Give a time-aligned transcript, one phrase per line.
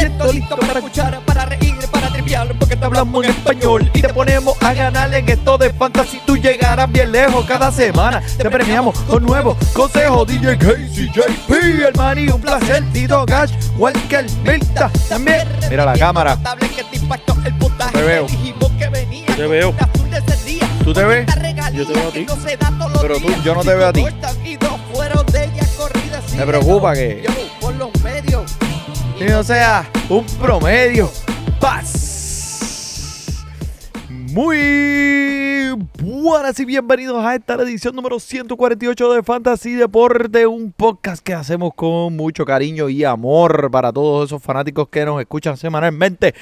[0.00, 4.08] siento listo para escuchar, para reír, para triviar, porque te hablamos en español y te
[4.08, 6.20] ponemos a ganar en esto de fantasy.
[6.26, 8.22] Tú llegarás bien lejos cada semana.
[8.38, 10.26] Te premiamos con nuevos consejos.
[10.26, 11.52] DJ Casey, JP,
[11.86, 12.82] el Manny, un placer.
[12.92, 15.46] Tito Gash, Walker, Milta, también.
[15.68, 16.38] Mira la cámara.
[17.92, 18.26] Te veo.
[19.36, 19.74] Te veo.
[20.84, 21.26] ¿Tú te ves?
[21.72, 22.26] Yo te veo a ti.
[23.00, 24.04] Pero tú, yo no te veo a ti.
[26.36, 27.49] Me preocupa que.
[29.20, 31.10] Que no sea un promedio.
[31.60, 33.44] Paz.
[34.08, 41.34] Muy buenas y bienvenidos a esta edición número 148 de Fantasy Deporte, un podcast que
[41.34, 46.34] hacemos con mucho cariño y amor para todos esos fanáticos que nos escuchan semanalmente.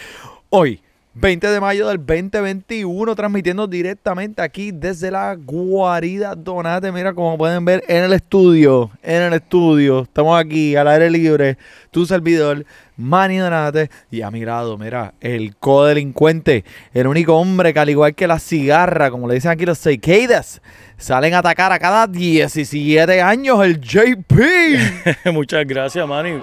[0.48, 0.80] Hoy,
[1.20, 6.92] 20 de mayo del 2021, transmitiendo directamente aquí desde la guarida Donate.
[6.92, 11.58] Mira, como pueden ver en el estudio, en el estudio, estamos aquí al aire libre,
[11.90, 12.64] tu servidor,
[12.96, 18.14] Manny Donate, y a mi lado, mira, el codelincuente, el único hombre que al igual
[18.14, 20.62] que la cigarra, como le dicen aquí los cicadas,
[20.98, 25.32] salen a atacar a cada 17 años el JP.
[25.32, 26.40] Muchas gracias, Manny.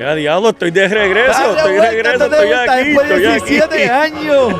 [0.00, 3.82] Ya, diablo, estoy de regreso, Dale estoy de regreso, estoy vuelta, aquí, estoy 17 aquí.
[4.16, 4.54] años.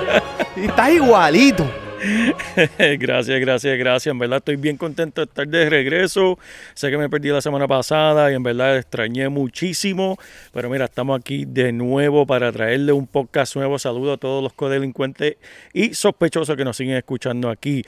[0.55, 1.70] Y estás igualito.
[2.98, 4.12] gracias, gracias, gracias.
[4.12, 6.38] En verdad estoy bien contento de estar de regreso.
[6.74, 10.19] Sé que me perdí la semana pasada y en verdad extrañé muchísimo.
[10.52, 13.78] Pero mira, estamos aquí de nuevo para traerle un podcast nuevo.
[13.78, 15.38] Saludo a todos los codelincuentes
[15.72, 17.82] y sospechosos que nos siguen escuchando aquí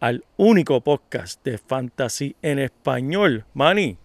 [0.00, 3.44] al único podcast de fantasy en español.
[3.52, 3.98] Manny,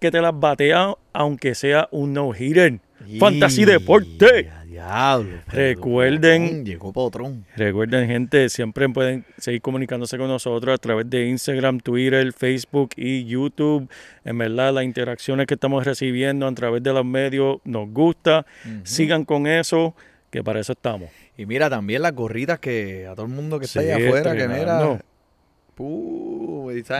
[0.00, 2.78] que te las batea aunque sea un no-hitter.
[3.18, 4.50] Fantasy Deporte.
[4.66, 5.38] Diablo.
[5.48, 7.44] Recuerden- Llegó Potrón.
[7.56, 13.24] Recuerden, gente, siempre pueden seguir comunicándose con nosotros a través de Instagram, Twitter, Facebook y
[13.24, 13.88] YouTube.
[14.24, 18.46] En verdad, las interacciones que estamos recibiendo a través de los medios nos gusta.
[18.84, 19.94] Sigan con eso,
[20.30, 21.10] que para eso estamos.
[21.36, 24.34] Y mira, también las gorritas que a todo el mundo que está Sí, allá afuera,
[24.36, 25.00] que mira.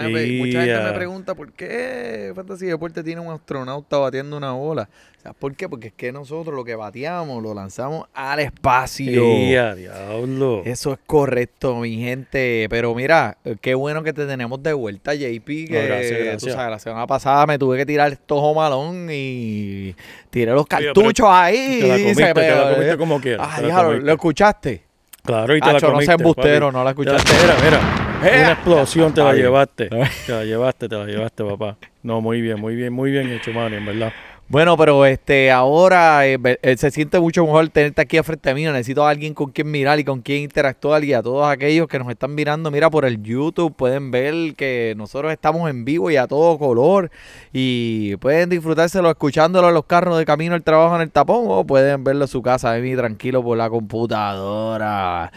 [0.09, 0.95] Me- mucha gente me Yeah.
[0.95, 4.89] pregunta por qué Fantasy Deporte tiene un astronauta batiendo una bola.
[5.23, 5.69] ¿Sabes por qué?
[5.69, 9.23] Porque es que nosotros lo que bateamos lo lanzamos al espacio.
[9.39, 10.63] Y a diablo.
[10.65, 12.67] Eso es correcto, mi gente.
[12.71, 15.47] Pero mira, qué bueno que te tenemos de vuelta, JP.
[15.69, 16.55] Que No, gracias, tú gracias.
[16.55, 19.95] sabes, la semana pasada me tuve que tirar estos malón y
[20.31, 21.79] tiré los cartuchos ahí.
[21.83, 23.49] Te la comiste, se te la comiste como quieras.
[23.51, 23.83] Ah, la.
[23.93, 24.83] ¿lo escuchaste?
[25.23, 26.07] Claro, y te la Acho, no comiste.
[26.13, 27.33] seas embustero, no la Te escuchaste.
[27.43, 28.09] Mira, mira.
[28.23, 29.89] Una explosión te la llevaste.
[29.89, 31.77] Te la llevaste, te la llevaste, papá.
[32.03, 34.13] No, muy bien, muy bien, muy bien hecho, Manny, en verdad.
[34.53, 38.71] Bueno, pero este ahora eh, eh, se siente mucho mejor tenerte aquí a frente mío.
[38.71, 41.03] Necesito a alguien con quien mirar y con quien interactuar.
[41.05, 44.93] Y a todos aquellos que nos están mirando, mira por el YouTube, pueden ver que
[44.97, 47.11] nosotros estamos en vivo y a todo color.
[47.51, 51.45] Y pueden disfrutárselo escuchándolo en los carros de camino al trabajo en el tapón.
[51.47, 55.33] O pueden verlo en su casa, ahí tranquilo por la computadora.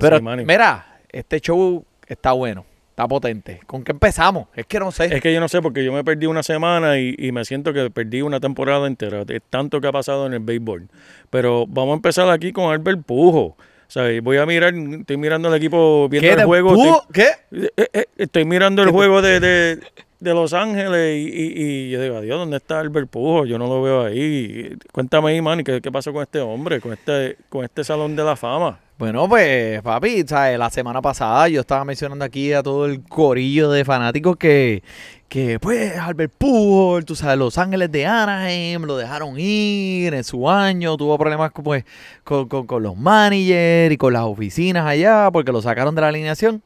[0.00, 3.60] Pero mira, este show está bueno, está potente.
[3.66, 4.48] ¿Con qué empezamos?
[4.54, 5.06] Es que no sé.
[5.14, 7.72] Es que yo no sé, porque yo me perdí una semana y, y me siento
[7.72, 10.88] que perdí una temporada entera de tanto que ha pasado en el béisbol.
[11.30, 13.56] Pero vamos a empezar aquí con Albert Pujo.
[13.88, 16.74] O sea, voy a mirar, estoy mirando el equipo, viendo ¿Qué el juego.
[16.74, 17.26] pudo- ¿Qué?
[17.52, 19.76] Estoy, eh, eh, estoy mirando el juego de, de,
[20.18, 21.52] de Los Ángeles y, y,
[21.86, 23.44] y yo digo, adiós, ¿dónde está Albert Pujo?
[23.46, 24.76] Yo no lo veo ahí.
[24.90, 28.24] Cuéntame ahí, man, ¿qué, qué pasó con este hombre, con este, con este Salón de
[28.24, 28.80] la Fama?
[28.98, 30.58] Bueno, pues, papi, ¿sabes?
[30.58, 34.82] la semana pasada yo estaba mencionando aquí a todo el corillo de fanáticos que,
[35.28, 40.48] que pues, Albert Pujol, tú sabes, Los Ángeles de Anaheim, lo dejaron ir en su
[40.48, 41.84] año, tuvo problemas con, pues,
[42.24, 46.08] con, con- con los managers y con las oficinas allá porque lo sacaron de la
[46.08, 46.62] alineación.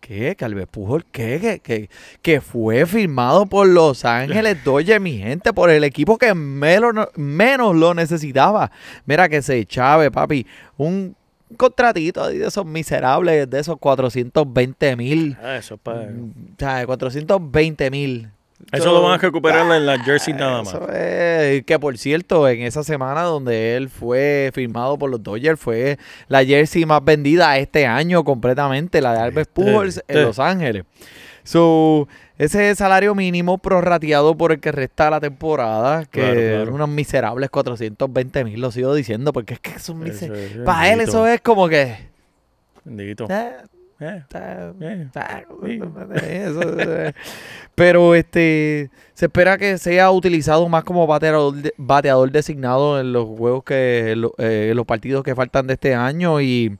[0.00, 0.34] ¿Qué?
[0.36, 1.38] ¿Que Albert Pujol qué?
[1.40, 1.88] ¿Que, que,
[2.20, 7.74] que fue firmado por Los Ángeles Dodgers, mi gente, por el equipo que menos, menos
[7.76, 8.70] lo necesitaba.
[9.06, 10.46] Mira que se chave, papi,
[10.78, 11.16] un
[11.56, 15.36] contratito de esos miserables, de esos 420 mil.
[15.42, 16.02] Ah, eso es para...
[16.02, 18.30] O sea, 420 mil.
[18.72, 20.74] Eso lo van a recuperar en la jersey nada más.
[20.74, 25.58] Eso es, que por cierto, en esa semana donde él fue firmado por los Dodgers,
[25.58, 25.98] fue
[26.28, 30.22] la jersey más vendida este año completamente, la de Albert Este, Pujols en este.
[30.22, 30.84] Los Ángeles.
[31.42, 32.06] So,
[32.44, 36.74] ese salario mínimo prorrateado por el que resta la temporada, que Claro, claro.
[36.74, 40.56] unos miserables 420 mil, lo sigo diciendo, porque es que es un Eso miser- es
[40.64, 41.96] Para él eso es como que...
[42.84, 43.26] Bendito.
[43.30, 43.56] eh,
[44.02, 44.22] Eh,
[44.80, 46.48] Eh,
[46.78, 47.12] eh.
[47.74, 53.62] Pero este se espera que sea utilizado más como bateador, bateador designado en los juegos
[53.64, 56.78] que eh, en los partidos que faltan de este año y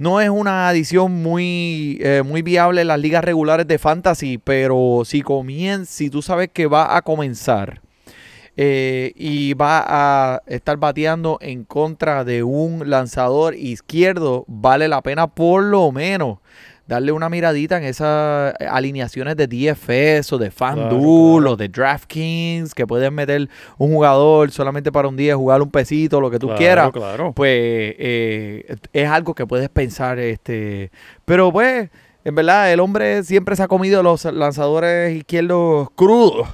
[0.00, 5.02] no es una adición muy eh, muy viable en las ligas regulares de fantasy, pero
[5.04, 7.82] si comienza, si tú sabes que va a comenzar
[8.56, 15.26] eh, y va a estar bateando en contra de un lanzador izquierdo, vale la pena
[15.26, 16.38] por lo menos
[16.90, 21.52] darle una miradita en esas alineaciones de DFS o de FanDuel claro.
[21.52, 23.48] o de DraftKings que pueden meter
[23.78, 27.32] un jugador solamente para un día, jugar un pesito, lo que tú claro, quieras Claro.
[27.32, 27.48] pues
[27.96, 30.90] eh, es algo que puedes pensar este
[31.24, 31.90] pero pues
[32.24, 36.48] en verdad el hombre siempre se ha comido los lanzadores izquierdos crudos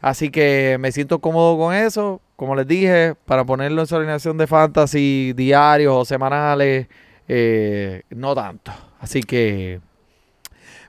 [0.00, 4.38] así que me siento cómodo con eso como les dije para ponerlo en su alineación
[4.38, 6.86] de fantasy diarios o semanales
[7.26, 8.70] eh, no tanto
[9.00, 9.80] así que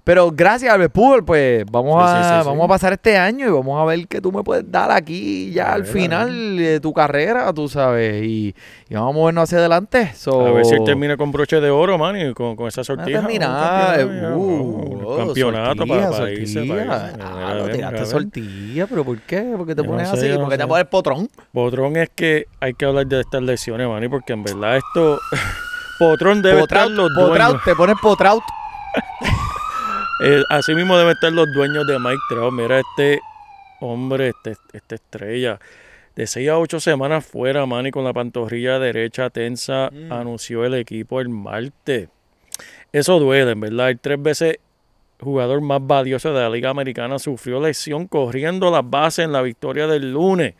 [0.04, 2.48] pero gracias Albert Pujol, pues vamos, Sí, a, sí, sí, sí.
[2.48, 5.52] vamos a pasar este año y vamos a ver qué tú me puedes dar aquí
[5.52, 8.56] ya A al ver, final de tu carrera, tú sabes, y,
[8.90, 10.12] y vamos a movernos hacia adelante.
[10.16, 12.84] So, A ver si él termina con broche de oro, man, y con, con esa
[12.84, 13.20] sortija.
[13.20, 13.46] termina,
[13.96, 17.06] campeonato, uh, oh, campeonato sortija, para, para irse, para sortija.
[17.12, 17.18] irse.
[17.24, 19.42] Ah, ven, tiraste sortilla, pero ¿por qué?
[19.56, 20.30] ¿Por qué te Yo no pones sé, así?
[20.30, 20.68] no ¿Por qué te sé.
[20.68, 21.30] pones potrón?
[21.54, 25.20] Potrón es que hay que hablar de estas lesiones, man, porque en verdad esto...
[26.02, 27.64] Potrón debe estar los potraut, dueños.
[27.64, 28.44] te pones potraut.
[30.24, 32.54] Eh, así mismo deben estar los dueños de Mike Trout.
[32.54, 33.20] Mira este
[33.80, 35.60] hombre, este, esta estrella.
[36.16, 40.12] De 6 a 8 semanas fuera, man, y con la pantorrilla derecha tensa, Mm.
[40.12, 42.10] anunció el equipo el martes.
[42.92, 43.90] Eso duele, en verdad.
[43.90, 44.58] El tres veces
[45.20, 49.88] jugador más valioso de la Liga Americana sufrió lesión corriendo las bases en la victoria
[49.88, 50.54] del lunes.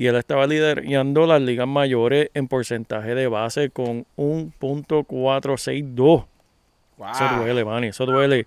[0.00, 6.24] Y él estaba liderando las ligas mayores en porcentaje de base con un punto 462.
[7.12, 8.46] Eso duele, Manny, eso duele.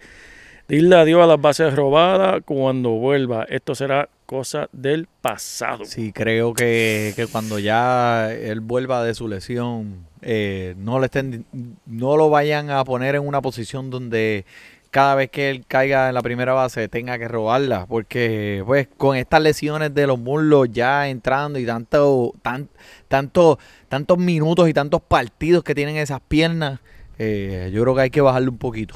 [0.67, 3.45] Dile adiós a las bases robadas cuando vuelva.
[3.47, 5.85] Esto será cosa del pasado.
[5.85, 11.45] Sí, creo que, que cuando ya él vuelva de su lesión, eh, no le estén,
[11.85, 14.45] no lo vayan a poner en una posición donde
[14.93, 19.17] cada vez que él caiga en la primera base tenga que robarla, porque pues con
[19.17, 22.69] estas lesiones de los muslos ya entrando y tanto, tan,
[23.07, 23.57] tanto,
[23.89, 26.79] tantos minutos y tantos partidos que tienen esas piernas,
[27.17, 28.93] eh, yo creo que hay que bajarle un poquito.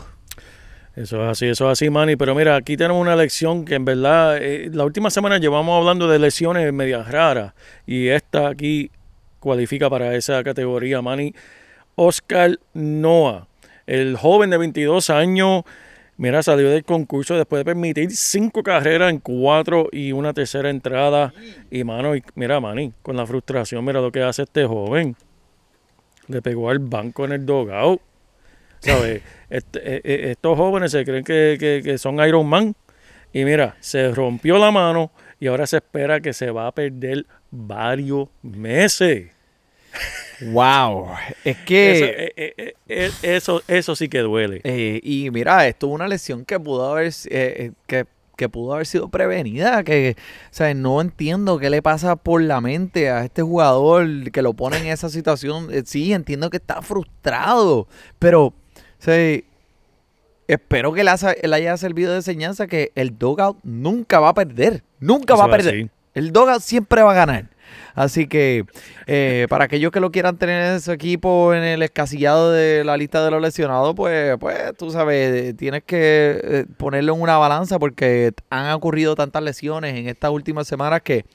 [0.96, 2.16] Eso es así, eso es así, Manny.
[2.16, 6.08] Pero mira, aquí tenemos una lección que en verdad, eh, la última semana llevamos hablando
[6.08, 7.54] de lesiones medias raras.
[7.88, 8.92] Y esta aquí
[9.40, 11.34] cualifica para esa categoría, Manny.
[11.96, 13.48] Oscar Noah,
[13.88, 15.64] el joven de 22 años,
[16.18, 21.34] mira, salió del concurso después de permitir cinco carreras en cuatro y una tercera entrada.
[21.72, 25.16] Y, mano, y mira, Manny, con la frustración, mira lo que hace este joven.
[26.28, 28.02] Le pegó al banco en el dogao.
[28.80, 29.22] ¿Sabes?
[29.50, 32.76] Este- eh, eh, estos jóvenes se creen que, que- que son Iron Man.
[33.32, 37.26] Y mira, se rompió la mano y ahora se espera que se va a perder
[37.50, 39.32] varios meses.
[40.42, 41.08] Wow,
[41.44, 42.32] es que...
[42.38, 44.62] eh, eh, eh, eso, eso sí que duele.
[44.64, 48.06] Eh, y mira, esto es una lesión que pudo haber, eh, que,
[48.36, 49.84] que pudo haber sido prevenida.
[49.84, 50.16] Que,
[50.52, 54.54] o sea, no entiendo qué le pasa por la mente a este jugador que lo
[54.54, 55.70] pone en esa situación.
[55.86, 57.88] Sí, entiendo que está frustrado,
[58.20, 58.54] pero, o
[59.00, 59.40] sea,
[60.48, 64.84] espero que le, haya- servido de enseñanza que el dogout nunca va a perder.
[65.00, 65.74] Nunca va a perder.
[65.74, 65.90] así.
[66.14, 67.50] El dogout siempre va a ganar.
[67.96, 68.66] Así que
[69.08, 72.98] eh, para aquellos que lo quieran tener en su equipo en el escasillado de la
[72.98, 77.38] lista de los lesionados, pues, pues tú sabes, eh, tienes que eh, ponerlo en una
[77.38, 81.26] balanza porque han ocurrido tantas lesiones en estas últimas semanas que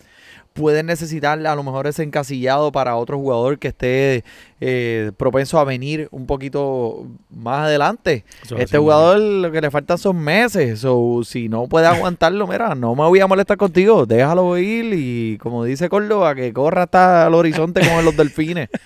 [0.53, 4.25] pueden necesitar a lo mejor ese encasillado para otro jugador que esté
[4.64, 8.25] eh, propenso a venir un poquito más adelante.
[8.45, 10.78] Eso este jugador lo que le faltan son meses.
[10.78, 14.07] So, si no puede aguantarlo, mira, no me voy a molestar contigo.
[14.07, 18.69] Déjalo ir y como dice Córdoba, que corra hasta el horizonte con los delfines.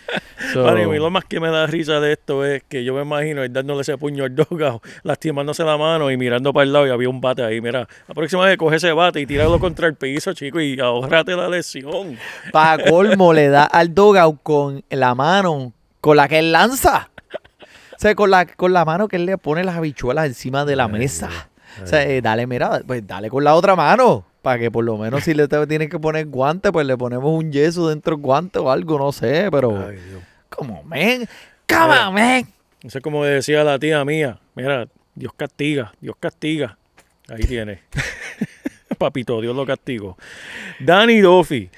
[0.53, 3.03] So, y mí lo más que me da risa de esto es que yo me
[3.03, 6.87] imagino él dándole ese puño al dogao, lastimándose la mano y mirando para el lado
[6.87, 7.63] y había un bate ahí.
[7.63, 11.35] Mira, la próxima vez coge ese bate y tíralo contra el piso, chico, y ahórrate
[11.35, 12.19] la lesión.
[12.53, 15.66] para colmo le da al dogout con la mano
[16.07, 17.11] con la que él lanza.
[17.61, 20.77] O sea, con la, con la mano que él le pone las habichuelas encima de
[20.77, 21.49] la mesa.
[21.83, 24.25] O sea, eh, dale, mira, pues dale con la otra mano.
[24.41, 27.51] Para que por lo menos si le tienes que poner guante, pues le ponemos un
[27.51, 29.49] yeso dentro del guante o algo, no sé.
[29.51, 30.23] Pero, Ay, Dios.
[30.49, 31.29] como, men,
[31.69, 32.47] come man.
[32.85, 34.39] Eso es como decía la tía mía.
[34.55, 36.79] Mira, Dios castiga, Dios castiga.
[37.29, 37.81] Ahí tiene.
[38.97, 40.17] Papito, Dios lo castigo.
[40.79, 41.69] Danny Duffy,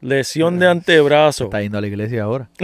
[0.00, 1.46] lesión de antebrazo.
[1.46, 2.48] Está yendo a la iglesia ahora.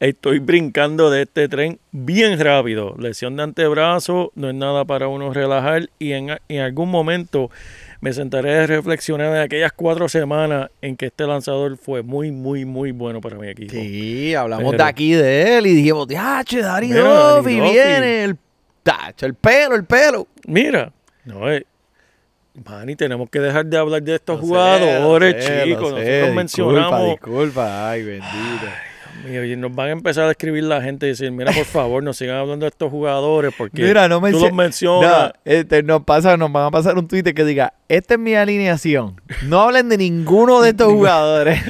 [0.00, 2.94] Estoy brincando de este tren bien rápido.
[2.98, 7.50] Lesión de antebrazo no es nada para uno relajar y en, en algún momento
[8.00, 12.64] me sentaré a reflexionar de aquellas cuatro semanas en que este lanzador fue muy, muy,
[12.64, 13.72] muy bueno para mi equipo.
[13.72, 17.70] Sí, hablamos Pero- de aquí de él y dijimos, ¡Diache, Dari Mira, Danny Duffy Duffy".
[17.72, 18.24] viene!
[18.24, 18.36] El,
[18.82, 20.26] tacho, el pelo, el pelo.
[20.46, 20.90] Mira,
[21.26, 21.64] no es.
[22.64, 25.90] Manny, tenemos que dejar de hablar de estos sé, jugadores, sé, chicos.
[25.90, 25.94] sé.
[25.94, 27.10] Nosotros Disculpa, mencionamos.
[27.10, 28.66] Disculpa, ay, bendito.
[29.28, 32.12] Y nos van a empezar a escribir la gente y decir, mira, por favor, no
[32.12, 35.28] sigan hablando de estos jugadores porque Mira, no tú los mencionas.
[35.28, 38.34] No, este, nos, pasa, nos van a pasar un Twitter que diga, esta es mi
[38.34, 39.20] alineación.
[39.46, 41.60] No hablen de ninguno de estos jugadores.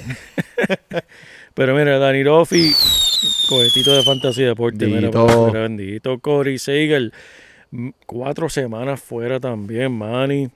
[1.54, 2.72] Pero mira, Dani Roffi,
[3.48, 4.86] cohetito de fantasía deporte.
[4.86, 5.46] Mira, Bendito.
[5.46, 6.18] mira, bendito.
[6.20, 7.12] Corey Seager,
[7.70, 10.48] mm, cuatro semanas fuera también, Manny.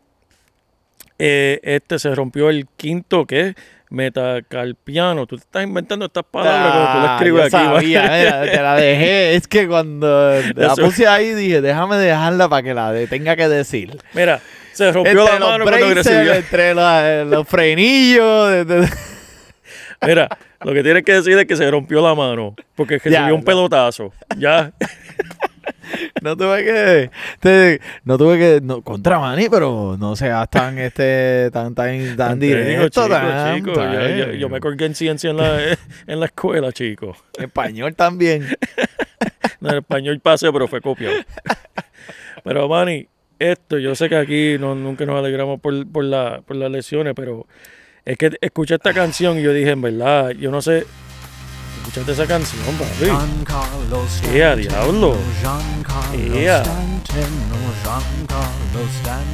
[1.18, 3.54] Eh, este se rompió el quinto, ¿qué?
[3.90, 5.26] Metacarpiano.
[5.26, 7.66] Tú te estás inventando estas palabras cuando tú las Ah, escribes yo aquí.
[7.66, 9.34] sabía, mira, te la dejé.
[9.36, 13.48] Es que cuando la puse ahí dije, déjame dejarla para que la de- tenga que
[13.48, 13.96] decir.
[14.14, 14.40] Mira,
[14.72, 16.34] se rompió Entre la mano cuando braces, recibió.
[16.34, 18.50] entre la- los frenillos.
[18.50, 18.88] de- de-
[20.06, 20.28] Mira,
[20.62, 23.42] lo que tienes que decir es que se rompió la mano porque recibió Ya, un
[23.44, 24.12] pelotazo.
[24.36, 24.72] Ya.
[26.22, 27.10] No tuve que.
[27.40, 28.60] te- no tuve que.
[28.62, 32.88] No, contra Manny, pero no seas tan este tan tan tan directo.
[32.88, 35.58] chico, tan- chico, tan- yo, yo- yo me colgué en ciencia en la,
[36.06, 37.16] en la escuela, chico.
[37.38, 38.46] Español también.
[39.60, 41.14] No, el español pase, pero fue copiado.
[42.42, 43.06] Pero, Manny,
[43.38, 47.14] esto, yo sé que aquí no, nunca nos alegramos por, por, la, por las lesiones,
[47.16, 47.46] pero
[48.04, 50.84] es que escuché esta canción y yo dije, en verdad, yo no sé.
[51.94, 53.04] Escuchaste esa canción, papi.
[53.04, 55.16] Giancarlo ¡Ea, diablo!
[56.12, 56.64] ¡Ea!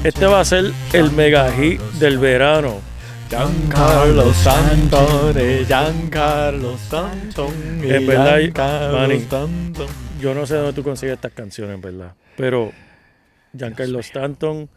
[0.05, 2.83] Este va a ser el mega hit del verano.
[3.31, 5.35] Giancarlo Stanton,
[5.67, 7.51] Giancarlo Stanton.
[7.83, 9.27] En verdad, Manny.
[10.21, 12.13] Yo no sé dónde tú consigues estas canciones, en verdad.
[12.37, 12.73] Pero
[13.57, 14.69] Giancarlo Stanton,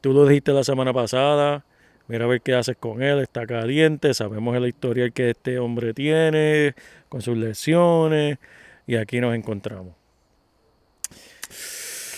[0.00, 1.66] tú lo dijiste la semana pasada.
[2.08, 3.18] Mira a ver qué haces con él.
[3.20, 4.14] Está caliente.
[4.14, 6.74] Sabemos el historial que este hombre tiene
[7.08, 8.38] con sus lesiones.
[8.86, 9.94] Y aquí nos encontramos.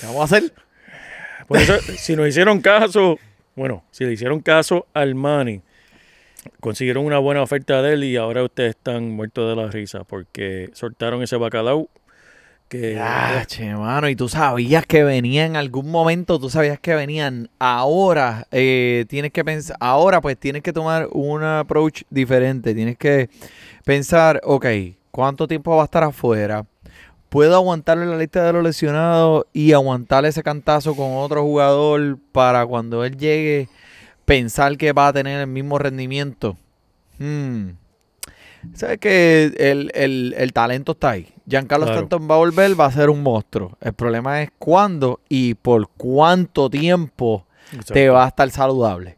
[0.01, 0.53] ¿Qué vamos a hacer?
[1.47, 3.19] Por eso, si nos hicieron caso,
[3.57, 5.63] bueno, si le hicieron caso al Manny,
[6.61, 10.71] consiguieron una buena oferta de él y ahora ustedes están muertos de la risa porque
[10.75, 11.89] soltaron ese bacalao
[12.69, 16.95] que Ya, che, mano, y tú sabías que venía en algún momento, tú sabías que
[16.95, 17.49] venían.
[17.59, 22.75] Ahora eh, tienes que pensar, ahora pues tienes que tomar un approach diferente.
[22.75, 23.31] Tienes que
[23.85, 24.67] pensar, ok,
[25.11, 26.67] ¿cuánto tiempo va a estar afuera?
[27.29, 32.65] ¿Puedo aguantarle la lista de los lesionados y aguantar ese cantazo con otro jugador para
[32.67, 33.69] cuando él llegue
[34.25, 36.57] pensar que va a tener el mismo rendimiento?
[37.19, 37.71] Hmm.
[38.75, 41.29] Sabes que el, el- el talento está ahí.
[41.49, 42.01] Giancarlo Claro.
[42.03, 43.77] Stanton va a volver, va a ser un monstruo.
[43.81, 47.47] El problema es cuándo y por cuánto tiempo
[47.87, 49.17] te va a estar saludable.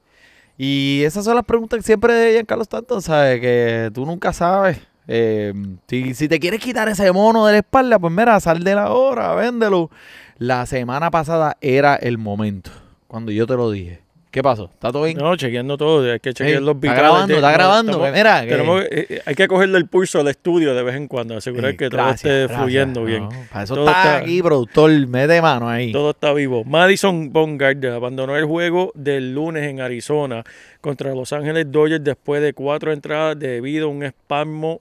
[0.56, 3.40] Y esas son las preguntas que siempre de Giancarlo Stanton, ¿sabes?
[3.40, 4.78] Que tú nunca sabes.
[5.08, 5.52] Eh,
[5.88, 8.92] si, si te quieres quitar ese mono de la espalda, pues mira, sal de la
[8.92, 9.90] hora, véndelo.
[10.38, 12.70] La semana pasada era el momento,
[13.08, 14.02] cuando yo te lo dije.
[14.30, 14.70] ¿Qué pasó?
[14.72, 15.18] ¿Está todo bien?
[15.18, 17.90] No, chequeando todo, hay que chequear Ey, los está vitales grabando, de- está grabando.
[17.92, 20.82] estamos- que mira, que- tenemos- eh, eh, hay que cogerle el pulso al estudio de
[20.84, 22.56] vez en cuando, asegurar que todo esté gracias.
[22.60, 23.24] fluyendo bien.
[23.24, 24.90] No, para eso Todo está, está- aquí, productor.
[25.08, 25.90] Mete mano ahí.
[25.90, 26.62] Todo está vivo.
[26.64, 30.44] Madison Bongard abandonó el juego del lunes en Arizona
[30.80, 34.80] contra Los Ángeles Dodgers después de cuatro entradas debido a un espasmo.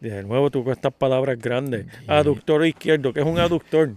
[0.00, 1.84] De nuevo, tú con estas palabras grandes.
[2.08, 3.12] Aductor izquierdo.
[3.12, 3.90] ¿Qué es un aductor?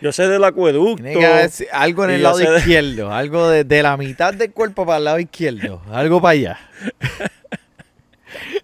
[0.00, 1.02] Yo sé del acueducto.
[1.02, 3.12] Tiene que haber si- algo en el lado de- izquierdo.
[3.12, 5.82] Algo de, de la mitad del cuerpo para el lado izquierdo.
[5.92, 6.58] Algo para allá.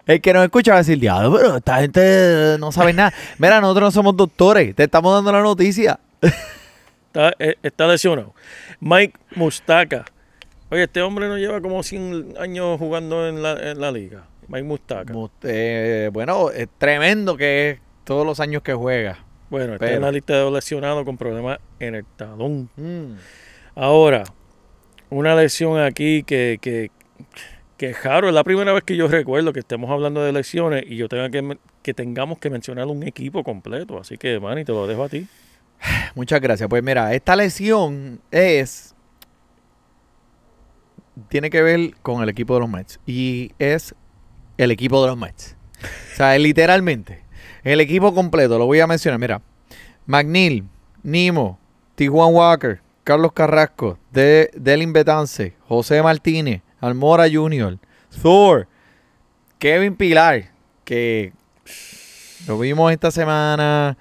[0.07, 3.12] El que nos escucha va a decir, diablo, pero esta gente no sabe nada.
[3.38, 4.75] Mira, nosotros no somos doctores.
[4.76, 5.99] Te estamos dando la noticia.
[6.23, 8.33] Está, eh, está lesionado.
[8.78, 10.05] Mike Mustaka.
[10.71, 14.25] Oye, este hombre no lleva como 100 años jugando en la, en la liga.
[14.47, 15.12] Mike Mustaka.
[15.12, 19.19] Como, eh, bueno, es tremendo que es todos los años que juega.
[19.49, 22.69] Bueno, está en la lista de lesionados con problemas en el talón.
[22.76, 23.15] Mm.
[23.75, 24.25] Ahora,
[25.11, 26.91] una lesión aquí que, que,
[27.76, 28.29] que es raro.
[28.29, 31.31] Es la primera vez que yo recuerdo que estemos hablando de lesiones y yo tenga
[31.31, 33.99] que, que tengamos que mencionar un equipo completo.
[34.00, 35.26] Así que, Manny, te lo dejo a ti.
[36.15, 36.69] Muchas gracias.
[36.69, 38.95] Pues mira, esta lesión es.
[41.29, 43.00] Tiene que ver con el equipo de los Mets.
[43.07, 43.95] Y es
[44.59, 45.57] el equipo de los Mets.
[46.12, 47.25] O sea, es literalmente.
[47.66, 49.18] El equipo completo, lo voy a mencionar.
[49.18, 49.42] Mira,
[50.06, 50.62] McNeil,
[51.02, 51.58] Nimo,
[51.96, 57.76] Tijuan Walker, Carlos Carrasco, de, Delin Betance, José Martínez, Almora Jr.,
[58.23, 58.68] Thor,
[59.58, 60.44] Kevin Pilar,
[60.85, 61.32] que
[62.46, 63.99] lo vimos esta semana,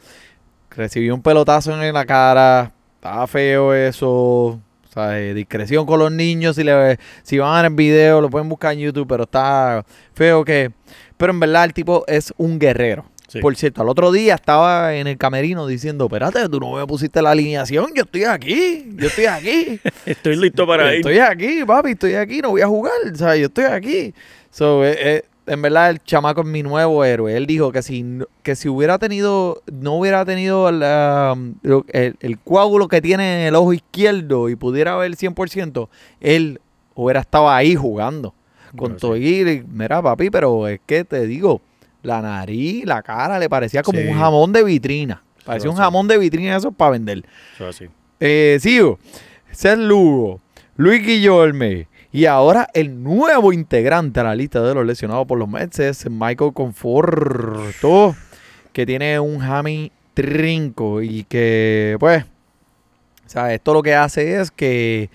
[0.70, 4.62] recibió un pelotazo en la cara, estaba feo eso, o
[4.94, 8.48] sea, eh, discreción con los niños, si, le, si van a el video lo pueden
[8.48, 10.72] buscar en YouTube, pero está feo que...
[11.18, 13.06] Pero en verdad el tipo es un guerrero.
[13.28, 13.40] Sí.
[13.40, 17.22] Por cierto, al otro día estaba en el camerino diciendo, espérate, tú no me pusiste
[17.22, 19.80] la alineación, yo estoy aquí, yo estoy aquí.
[20.06, 20.98] Estoy listo para ir.
[20.98, 24.14] Estoy aquí, papi, estoy aquí, no voy a jugar, o sea, yo estoy aquí.
[24.52, 27.36] So, eh, eh, en verdad, el chamaco es mi nuevo héroe.
[27.36, 32.16] Él dijo que si, no- que si hubiera tenido, no hubiera tenido la- lo- el,
[32.20, 35.90] el coágulo que tiene en el ojo izquierdo y pudiera ver 100%,
[36.22, 36.62] él
[36.94, 38.34] hubiera estado ahí jugando.
[38.78, 38.98] Con sí.
[39.00, 41.62] todo y, mira, papi, pero es que te digo,
[42.06, 44.08] la nariz, la cara, le parecía como Sí.
[44.08, 45.22] un jamón de vitrina.
[45.44, 47.24] Parecía un jamón de vitrina, eso es para vender.
[47.56, 47.90] Eso es así.
[48.20, 48.98] Eh, sigo.
[49.52, 50.40] Seth Lugo,
[50.78, 51.88] Luis Guillorme.
[52.12, 56.10] Y ahora el nuevo integrante a la lista de los lesionados por los Mets es
[56.10, 58.16] Michael Conforto,
[58.72, 64.50] que tiene un hammy trinco y que, pues, o sea, esto lo que hace es
[64.52, 65.10] que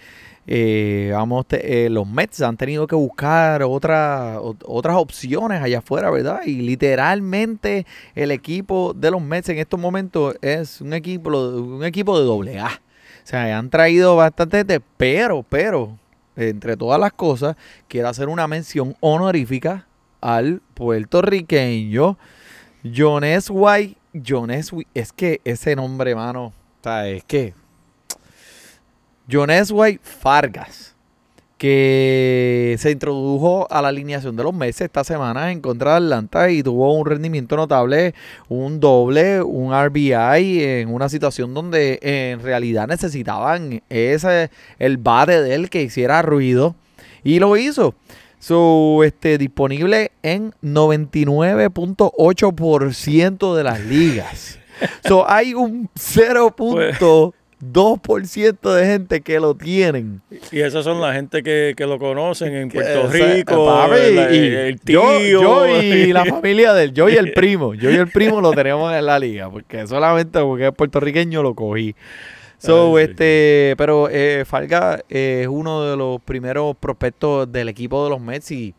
[0.53, 6.11] eh, vamos, eh, los Mets han tenido que buscar otra, ot- otras opciones allá afuera,
[6.11, 6.41] ¿verdad?
[6.45, 12.19] Y literalmente el equipo de los Mets en estos momentos es un equipo, un equipo
[12.19, 12.67] de doble A.
[12.67, 15.97] O sea, han traído bastante gente, pero, pero,
[16.35, 17.55] entre todas las cosas,
[17.87, 19.87] quiero hacer una mención honorífica
[20.21, 22.19] al puertorriqueño
[22.83, 23.97] Jones White.
[24.27, 26.53] Jones es que ese nombre, mano, o
[26.83, 27.55] sea, es que
[29.31, 30.97] Jones White Fargas,
[31.57, 36.51] que se introdujo a la alineación de los meses esta semana en contra de Atlanta
[36.51, 38.15] y tuvo un rendimiento notable,
[38.49, 45.55] un doble, un RBI en una situación donde en realidad necesitaban ese el bate de
[45.55, 46.75] él que hiciera ruido
[47.23, 47.95] y lo hizo.
[48.39, 54.57] So, este, disponible en 99.8% de las ligas.
[55.07, 55.91] So, hay un
[57.63, 60.21] 0.2% de gente que lo tienen.
[60.53, 64.39] Y esas son la gente que, que lo conocen en Puerto Rico, papi, la- y
[64.47, 65.03] el tío.
[65.21, 67.75] Yo, yo y la familia del, yo y el primo.
[67.75, 71.55] Yo y el primo lo tenemos en la liga, porque solamente porque es puertorriqueño lo
[71.55, 71.95] cogí.
[72.59, 78.05] So, Ay, este, pero eh, Falga eh, es uno de los primeros prospectos del equipo
[78.05, 78.75] de los Mets y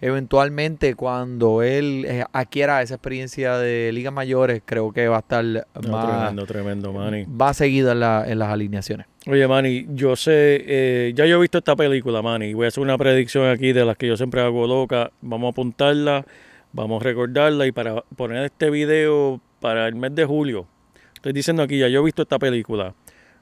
[0.00, 5.44] eventualmente cuando él eh, adquiera esa experiencia de ligas mayores, creo que va a estar
[5.44, 7.24] No, más, tremendo, tremendo, Manny.
[7.24, 9.06] va seguido en, la- en las alineaciones.
[9.26, 12.82] Oye, Manny, yo sé, eh, ya yo he visto esta película, Manny, voy a hacer
[12.82, 15.10] una predicción aquí de las que yo siempre hago loca.
[15.20, 16.24] Vamos a apuntarla,
[16.72, 20.66] vamos a recordarla y para poner este video para el mes de julio.
[21.14, 22.94] Estoy diciendo aquí, ya yo he visto esta película.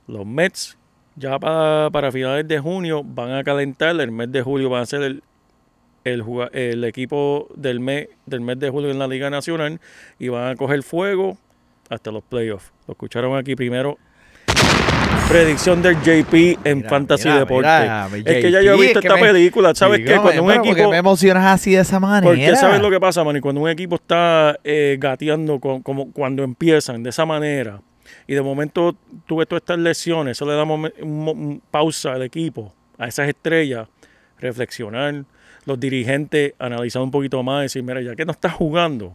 [0.08, 0.76] Los Mets,
[1.14, 4.00] ya para, para finales de junio, van a calentar.
[4.00, 5.22] El mes de julio van a ser el,
[6.06, 9.80] el, el equipo del mes, del mes de julio en la Liga Nacional
[10.18, 11.36] y van a coger fuego
[11.88, 12.72] hasta los playoffs.
[12.86, 13.98] Lo escucharon aquí primero.
[15.28, 17.68] Predicción del JP en Mira, Fantasy mira, Deporte.
[17.68, 19.74] mira, es que ya yo he visto es que esta me- película.
[19.74, 20.14] ¿Sabes qué?
[20.16, 20.90] Cuando un pero ¿por qué equipo.
[20.90, 22.24] me emocionas así de esa manera?
[22.32, 26.44] Porque sabes lo que pasa, Manny, cuando un equipo está eh, gateando con- como cuando
[26.44, 27.80] empiezan de esa manera
[28.28, 32.72] y de momento tú ves todas estas lesiones, eso le da un pausa al equipo,
[32.96, 33.88] a esas estrellas,
[34.38, 35.24] reflexionar,
[35.66, 39.14] los dirigentes analizar un poquito más y decir, mira, ya que no estás jugando,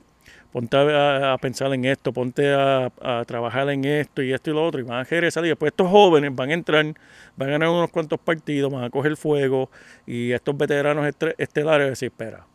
[0.52, 4.54] ponte a, a pensar en esto, ponte a, a trabajar en esto y esto y
[4.54, 6.86] lo otro, y van a regresar y después estos jóvenes van a entrar,
[7.38, 9.72] van a ganar unos cuantos partidos, van a coger fuego
[10.06, 12.46] y estos veteranos estelares decir, espera,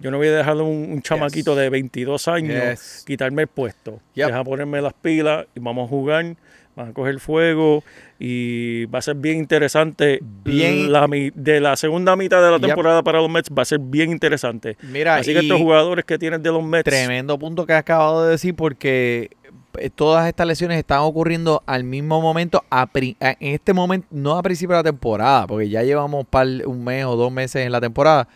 [0.00, 3.04] yo no voy a dejar un, un chamaquito de 22 años Yes.
[3.06, 4.00] quitarme el puesto.
[4.14, 4.26] Yep.
[4.26, 6.34] Deja ponerme las pilas y vamos a jugar,
[6.76, 7.84] van a coger fuego
[8.18, 10.20] y va a ser bien interesante.
[10.44, 12.66] Bien- La, de la segunda mitad de la Yep.
[12.66, 14.76] temporada para los Mets va a ser bien interesante.
[14.82, 18.24] Mira, Así que estos jugadores que tienes de los Mets, tremendo punto que has acabado
[18.24, 19.30] de decir porque
[19.78, 24.06] eh, todas estas lesiones están ocurriendo al mismo momento, a pri- a- en este momento,
[24.12, 27.66] no a principio de la temporada, porque ya llevamos par- un mes o dos meses
[27.66, 28.28] en la temporada,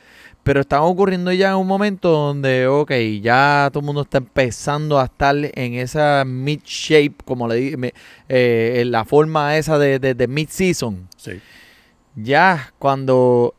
[0.48, 4.98] pero están ocurriendo ya en un momento donde, ok, ya todo el mundo está empezando
[4.98, 7.78] a estar en esa mid-shape, como le digo,
[8.30, 11.06] en la forma esa de, de, de mid-season.
[11.18, 11.32] sí.
[12.16, 13.52] ya cuando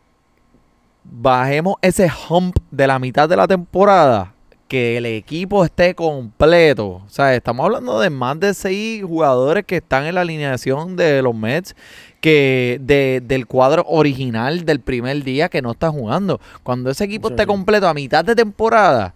[1.04, 4.34] bajemos ese hump de la mitad de la temporada,
[4.68, 7.04] que el equipo esté completo.
[7.06, 11.22] O sea, estamos hablando de más de seis jugadores que están en la alineación de
[11.22, 11.76] los Mets,
[12.22, 16.40] que de, del cuadro original del primer día que no está jugando.
[16.64, 19.14] Cuando ese equipo esté completo a mitad de temporada,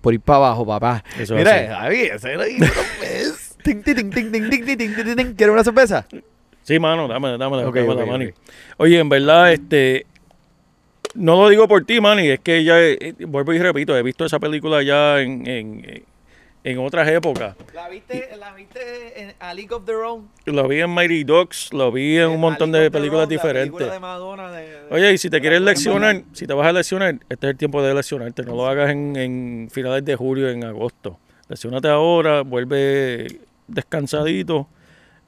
[0.00, 1.04] por ir para abajo, papá.
[1.18, 2.44] Eso Mira, Javi, ese era
[3.02, 3.56] es.
[3.62, 6.06] ¿Quieres una sorpresa?
[6.62, 8.34] Sí, mano, dame, dame, okay, okay.
[8.76, 10.06] Oye, en verdad, este,
[11.14, 14.02] no lo digo por ti, Manny, es que ya, eh, eh, vuelvo y repito, he
[14.02, 16.02] visto esa película ya en, en, eh,
[16.66, 17.54] en otras épocas.
[17.72, 20.28] ¿La viste, la viste en A League of Their Own?
[20.46, 23.88] Lo vi en Mighty Ducks, lo vi en un montón de películas diferentes.
[24.90, 27.80] Oye, y si te quieres leccionar, si te vas a leccionar, este es el tiempo
[27.84, 28.42] de leccionarte.
[28.42, 31.20] No lo hagas en, en finales de julio, en agosto.
[31.48, 34.66] Leccionate ahora, vuelve descansadito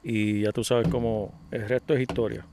[0.03, 2.45] y ya tú sabes cómo el resto es historia.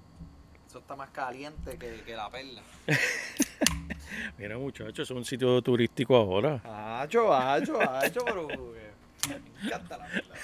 [0.64, 2.62] Eso está más caliente que, que la perla.
[4.38, 6.60] Mira, muchachos, es un sitio turístico ahora.
[7.02, 8.48] Hacho, hacho, hacho, pero...
[8.76, 8.92] eh,
[9.28, 10.34] Me encanta la perla.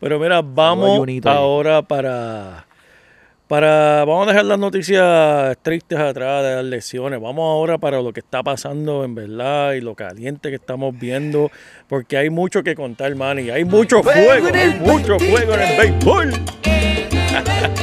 [0.00, 2.66] Pero mira, vamos ahora para,
[3.48, 4.04] para.
[4.04, 7.20] Vamos a dejar las noticias tristes atrás de las lesiones.
[7.20, 11.50] Vamos ahora para lo que está pasando en verdad y lo caliente que estamos viendo.
[11.88, 13.38] Porque hay mucho que contar, man.
[13.38, 14.48] Y hay mucho fuego.
[14.54, 16.32] Hay mucho fuego en el béisbol.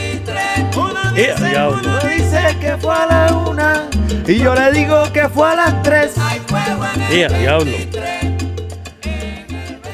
[1.15, 1.79] Diablo.
[2.03, 3.89] dice que fue a la una
[4.27, 6.15] y yo le digo que fue a las tres.
[7.09, 7.71] Eh, diablo.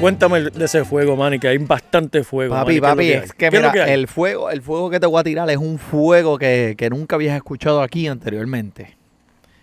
[0.00, 2.54] Cuéntame de ese fuego, man, y que hay bastante fuego.
[2.54, 2.80] Papi, Manny.
[2.80, 5.58] papi, ¿Qué es que mira, el fuego, el fuego que te voy a tirar es
[5.58, 8.96] un fuego que, que nunca habías escuchado aquí anteriormente.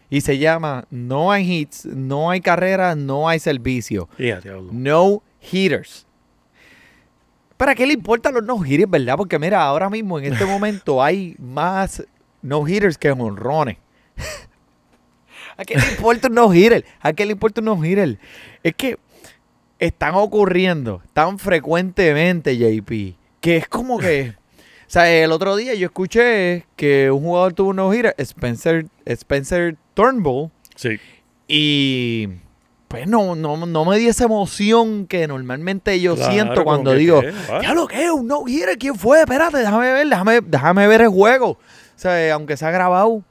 [0.10, 4.08] Y se llama No hay hits, no hay carreras, no hay servicio.
[4.18, 4.70] Eh, diablo.
[4.72, 6.08] No hitters.
[7.60, 9.18] ¿Para qué le importan los no hitters, verdad?
[9.18, 12.02] Porque mira, ahora mismo en este momento hay más
[12.42, 13.76] no hitters que honrones.
[15.58, 16.86] ¿A qué le importa un no hitter?
[17.02, 18.18] ¿A qué le importa un no hitter?
[18.64, 18.98] Es que
[19.78, 24.36] están ocurriendo tan frecuentemente, JP, que es como que.
[24.88, 28.86] O sea, el otro día yo escuché que un jugador tuvo un no hitter, Spencer,
[29.06, 30.98] Spencer Turnbull, Sí.
[31.46, 32.30] y
[32.90, 37.22] pues no, no, no me di esa emoción que normalmente yo Claro, siento cuando digo,
[37.22, 37.32] ¿qué?
[37.62, 39.20] Ya lo que es, un no hitter, ¿quién fue?
[39.20, 41.50] Espérate, déjame ver, déjame, déjame ver el juego.
[41.50, 41.58] O
[41.96, 43.22] sea, aunque se ha grabado.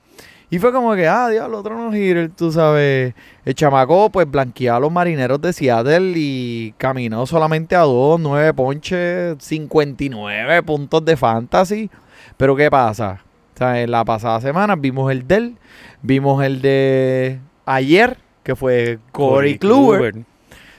[0.48, 3.14] Y fue como que, ah, diablo, otro no hitter, tú sabes.
[3.44, 8.54] El chamaco, pues, blanqueó a los marineros de Seattle y caminó solamente a dos, nueve
[8.54, 11.90] ponches, 59 puntos de fantasy.
[12.36, 13.22] Pero, ¿qué pasa?
[13.56, 15.56] O sea, en la pasada semana vimos el del,
[16.00, 18.18] vimos el de ayer,
[18.48, 20.14] que fue Corey Kluber.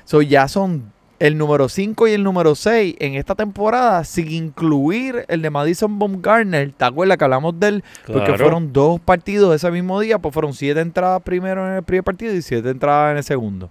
[0.03, 5.23] So ya son el número 5 y el número 6 en esta temporada, sin incluir
[5.27, 6.71] el de Madison Baumgartner.
[6.71, 7.83] ¿Te acuerdas que hablamos de él?
[8.07, 12.03] Porque fueron dos partidos ese mismo día, pues fueron siete entradas primero en el primer
[12.03, 13.69] partido y siete entradas en el segundo.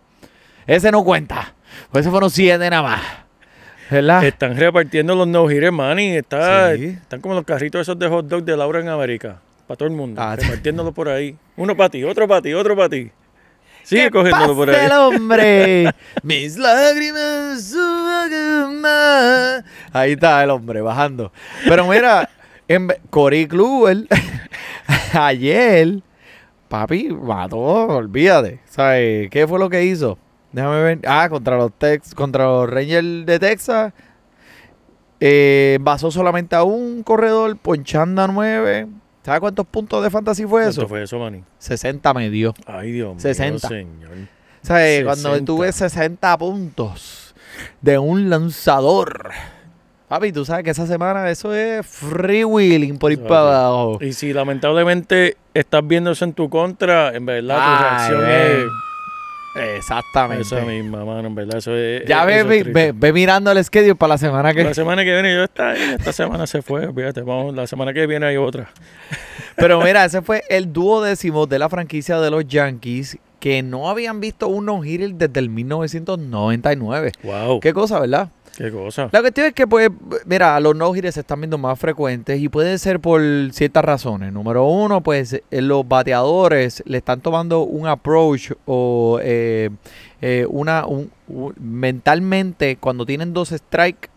[0.64, 1.54] Ese no cuenta.
[1.90, 3.00] Pues esos fueron siete nada más.
[3.90, 4.24] ¿Verdad?
[4.24, 6.84] Están repartiendo los no hitters, man, y está, Sí.
[6.84, 9.40] están como los carritos esos de hot dog de Laura en América.
[9.66, 10.22] Para todo el mundo.
[10.22, 11.36] Ah, repartiéndolo por ahí.
[11.56, 13.10] Uno para ti, otro para ti, otro para ti.
[13.88, 14.84] Sigue ¿Qué cogiéndolo por ahí.
[14.84, 15.94] el hombre?
[16.22, 19.64] Mis lágrimas suban más.
[19.94, 21.32] Ahí está el hombre bajando.
[21.66, 22.28] Pero mira,
[22.68, 24.06] en Corey Kluber
[25.14, 26.02] ayer,
[26.68, 28.60] papi, mató, olvídate.
[28.66, 30.18] ¿Sabes qué fue lo que hizo?
[30.52, 30.98] Déjame ver.
[31.06, 33.94] Ah, contra los Tex, contra los Rangers de Texas.
[35.18, 38.86] Eh, basó solamente a un corredor, ponchando a nueve.
[39.28, 40.88] ¿Sabes cuántos puntos de fantasy fue ¿Cuánto eso?
[40.88, 41.44] fue eso, Manny?
[41.58, 42.54] 60 me dio.
[42.64, 43.68] Ay, Dios mío, 60.
[43.68, 44.10] señor.
[44.62, 45.44] O sea, cuando 60.
[45.44, 47.34] tuve 60 puntos
[47.82, 49.30] de un lanzador.
[50.08, 53.98] Papi, tú sabes que esa semana eso es free wheeling por ir para abajo.
[54.00, 58.30] Y si lamentablemente estás viendo eso en tu contra, en verdad tu Ay, reacción ven.
[58.62, 58.66] es
[59.54, 60.42] Exactamente.
[60.42, 61.28] esa misma, mano.
[61.28, 62.04] En verdad, eso es.
[62.06, 65.34] Ya ve, es ve, mirando el schedule para la semana que La semana que viene
[65.34, 68.70] yo esta, esta semana se fue, fíjate, vamos, la semana que viene hay otra.
[69.56, 73.88] Pero mira, ese fue el dúo décimo de la franquicia de los Yankees que no
[73.88, 77.12] habían visto un no-hitter desde el 1999.
[77.22, 78.30] Wow, Qué cosa, ¿verdad?
[79.12, 79.88] La cuestión es que, pues,
[80.26, 83.20] mira, los no-hitters se están viendo más frecuentes y puede ser por
[83.52, 84.32] ciertas razones.
[84.32, 89.70] Número uno, pues, eh, los bateadores le están tomando un approach o eh,
[90.20, 91.10] eh, una un-
[91.60, 94.08] mentalmente cuando tienen dos strikes,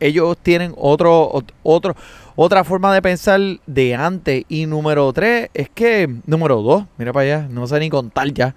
[0.00, 1.94] ellos tienen otro, ot- otro,
[2.36, 4.44] otra forma de pensar de antes.
[4.48, 8.54] Y número tres es que, número dos, mira para allá, no sé ni contar ya.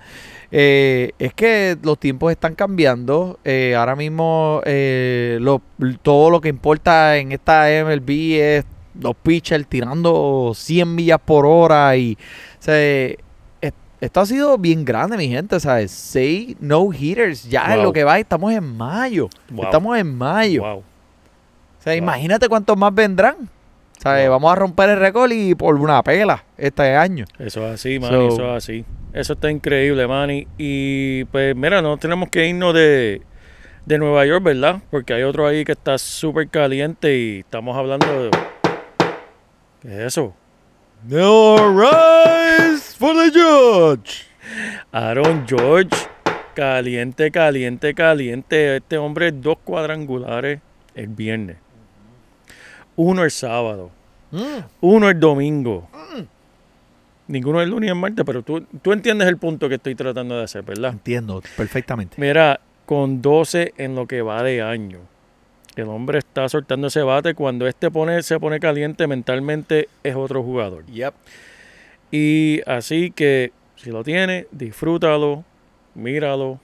[0.51, 3.39] Eh, es que los tiempos están cambiando.
[3.43, 5.61] Eh, ahora mismo eh, lo-
[6.01, 8.65] todo lo que importa en esta MLB es
[8.99, 11.95] los pitchers tirando 100 millas por hora.
[11.97, 13.17] Y o sea, es-
[13.99, 15.59] esto ha sido bien grande, mi gente.
[15.59, 15.91] ¿sabes?
[15.91, 17.43] Seis no hitters.
[17.49, 17.83] Ya en Wow.
[17.83, 19.29] lo que va, estamos en mayo.
[19.51, 19.65] Wow.
[19.65, 20.61] Estamos en mayo.
[20.61, 20.77] Wow.
[20.79, 23.49] O sea, imagínate cuántos más vendrán.
[24.29, 27.25] Vamos a romper el récord y por una pela este año.
[27.39, 28.85] Eso es así, Manny, So- eso es así.
[29.13, 30.47] Eso está increíble, Manny.
[30.57, 33.21] Y pues mira, no tenemos que irnos de,
[33.85, 34.81] de Nueva York, ¿verdad?
[34.91, 38.31] Porque hay otro ahí que está súper caliente y estamos hablando de,
[39.81, 40.33] ¿Qué es eso?
[41.07, 44.25] No rise for the judge.
[44.91, 45.89] Aaron George,
[46.55, 48.77] caliente, caliente, caliente.
[48.77, 50.59] Este hombre, dos cuadrangulares
[50.95, 51.57] el viernes.
[52.95, 53.91] Uno el sábado.
[54.31, 54.59] Mm.
[54.81, 55.87] Uno el domingo.
[57.27, 60.37] Ninguno el lunes ni el martes, pero tú, tú entiendes el punto que estoy tratando
[60.37, 60.93] de hacer, ¿verdad?
[60.93, 62.15] Entiendo perfectamente.
[62.19, 64.99] Mira, con 12 en lo que va de año.
[65.75, 67.35] El hombre está soltando ese bate.
[67.35, 70.85] Cuando este pone, se pone caliente mentalmente, es otro jugador.
[70.85, 71.13] Yep.
[72.11, 75.43] Y así que si lo tiene, disfrútalo,
[75.93, 76.59] míralo,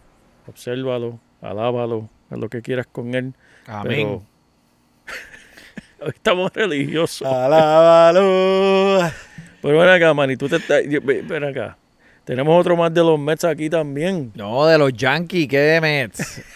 [0.47, 3.34] obsérvalo, alábalo, haz lo que quieras con él.
[3.67, 4.08] Amén.
[4.08, 4.23] Pero
[6.03, 7.27] hoy estamos religiosos.
[7.27, 9.11] Alábalo.
[9.61, 10.81] Pero ven acá, man, y tú te estás.
[10.87, 11.77] Ven acá.
[12.25, 14.31] Tenemos otro más de los Mets aquí también.
[14.35, 16.41] No, de los Yankees, ¿qué de Mets?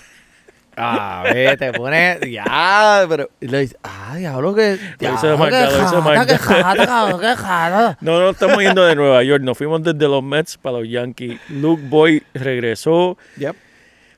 [0.79, 2.19] A ver, te pone.
[2.31, 3.29] Ya, pero.
[3.41, 4.77] y le dice, ah, diablo, que.
[4.99, 7.97] Diablo, que lo hice jata, que jata, cabrón, que jata.
[8.01, 9.41] No, no estamos yendo de Nueva York.
[9.41, 11.39] Nos fuimos desde los Mets para los Yankees.
[11.49, 13.17] Luke Boy regresó.
[13.37, 13.66] Yep.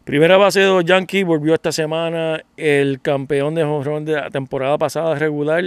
[0.03, 2.41] Primera base de los Yankees volvió esta semana.
[2.57, 5.63] El campeón de run de la temporada pasada regular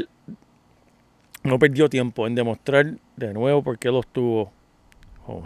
[1.45, 4.53] no perdió tiempo en demostrar de nuevo por qué los tuvo.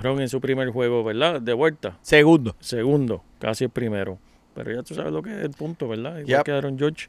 [0.02, 1.40] Run en su primer juego, ¿verdad?
[1.40, 1.98] De vuelta.
[2.00, 2.56] Segundo.
[2.60, 4.18] Segundo, casi el primero.
[4.54, 6.12] Pero ya tú sabes lo que es el punto, ¿verdad?
[6.18, 6.42] Igual Yep.
[6.44, 7.08] que Aaron George.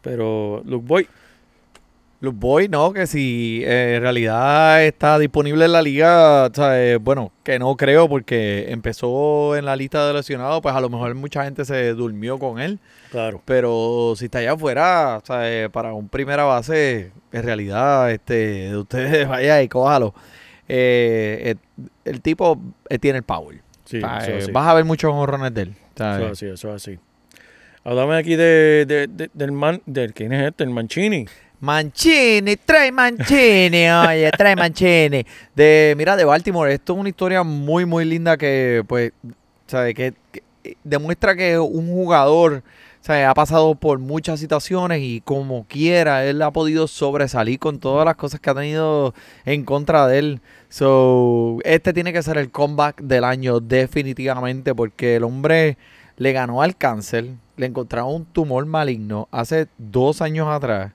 [0.00, 1.06] Pero Luke Boy,
[2.22, 6.98] Luke Boy, no, que si eh, en realidad está disponible en la liga, ¿sabes?
[7.00, 11.14] bueno, que no creo porque empezó en la lista de lesionados, pues a lo mejor
[11.14, 12.78] mucha gente se durmió con él,
[13.10, 13.40] claro.
[13.46, 15.70] pero si está allá afuera, ¿sabes?
[15.70, 20.14] para un primera base, en realidad, este, ustedes vaya y cójalo.
[20.68, 23.62] Eh, el, el tipo eh, tiene el power.
[23.86, 24.52] Sí, eso eh.
[24.52, 25.74] Vas a ver muchos honrones de él.
[25.96, 26.20] ¿sabes?
[26.22, 26.98] Eso así, eso es así.
[27.82, 31.26] Háblame aquí de, de- de- del man, del quién es este, el Mancini.
[31.60, 35.26] Mancini, trae Mancini, oye, trae Mancini.
[35.54, 39.12] De, mira, de Baltimore, esto es una historia muy, muy linda que, pues,
[39.66, 39.92] ¿sabe?
[39.92, 40.42] Que, que
[40.84, 42.62] demuestra que un jugador,
[43.02, 43.26] ¿sabe?
[43.26, 48.16] Ha pasado por muchas situaciones y como quiera, él ha podido sobresalir con todas las
[48.16, 50.40] cosas que ha tenido en contra de él.
[50.70, 55.76] So, este tiene que ser el comeback del año definitivamente porque el hombre
[56.16, 60.92] le ganó al cáncer, le encontraron un tumor maligno hace dos años atrás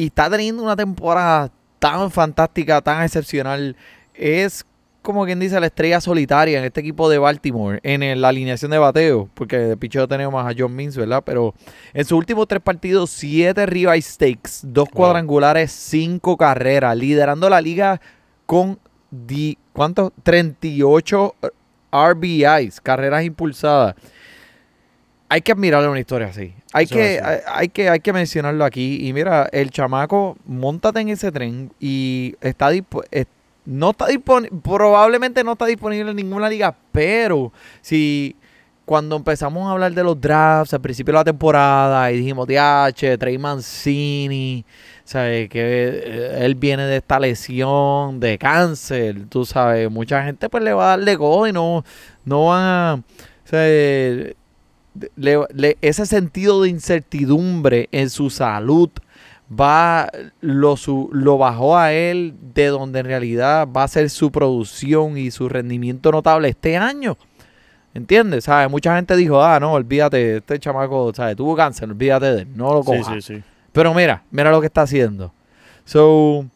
[0.00, 3.76] y está teniendo una temporada tan fantástica, tan excepcional.
[4.14, 4.64] Es
[5.02, 8.78] como quien dice la estrella solitaria en este equipo de Baltimore, en la alineación de
[8.78, 11.22] bateo, porque de picheo tenemos a John Means, ¿verdad?
[11.24, 11.54] Pero
[11.92, 14.94] en sus últimos tres partidos, siete ribeye stakes, dos Wow.
[14.96, 18.00] cuadrangulares, cinco carreras, liderando la liga
[18.46, 18.78] con
[19.10, 20.12] di- ¿cuántos?
[20.22, 21.34] 38
[21.92, 23.94] RBIs, carreras impulsadas.
[25.32, 26.52] Hay que admirarle una historia así.
[26.72, 29.06] Hay Eso que, es hay, hay que, hay que mencionarlo aquí.
[29.06, 33.24] Y mira, el chamaco, montate en ese tren y está eh,
[33.64, 38.34] no está disponible, probablemente no está disponible en ninguna liga, pero si
[38.84, 43.16] cuando empezamos a hablar de los drafts al principio de la temporada y dijimos, DH,
[43.16, 44.64] Trey Mancini,
[45.04, 45.48] ¿sabes?
[45.48, 50.72] Que eh, él viene de esta lesión, de cáncer, tú sabes, mucha gente pues le
[50.72, 51.84] va a darle go y no,
[52.24, 54.34] no van a, o sea,
[55.16, 58.90] le- le- ese sentido de incertidumbre en su salud
[59.52, 60.08] va
[60.40, 65.16] lo, su- lo bajó a él de donde en realidad va a ser su producción
[65.18, 67.16] y su rendimiento notable este año.
[67.92, 68.44] ¿Entiendes?
[68.44, 68.70] ¿Sabes?
[68.70, 71.34] Mucha gente dijo, ah, no, olvídate, este chamaco, ¿sabes?
[71.34, 73.42] Tuvo cáncer, olvídate de él, no lo Sí, sí, sí.
[73.72, 75.32] Pero mira, mira lo que está haciendo.
[75.84, 76.46] So,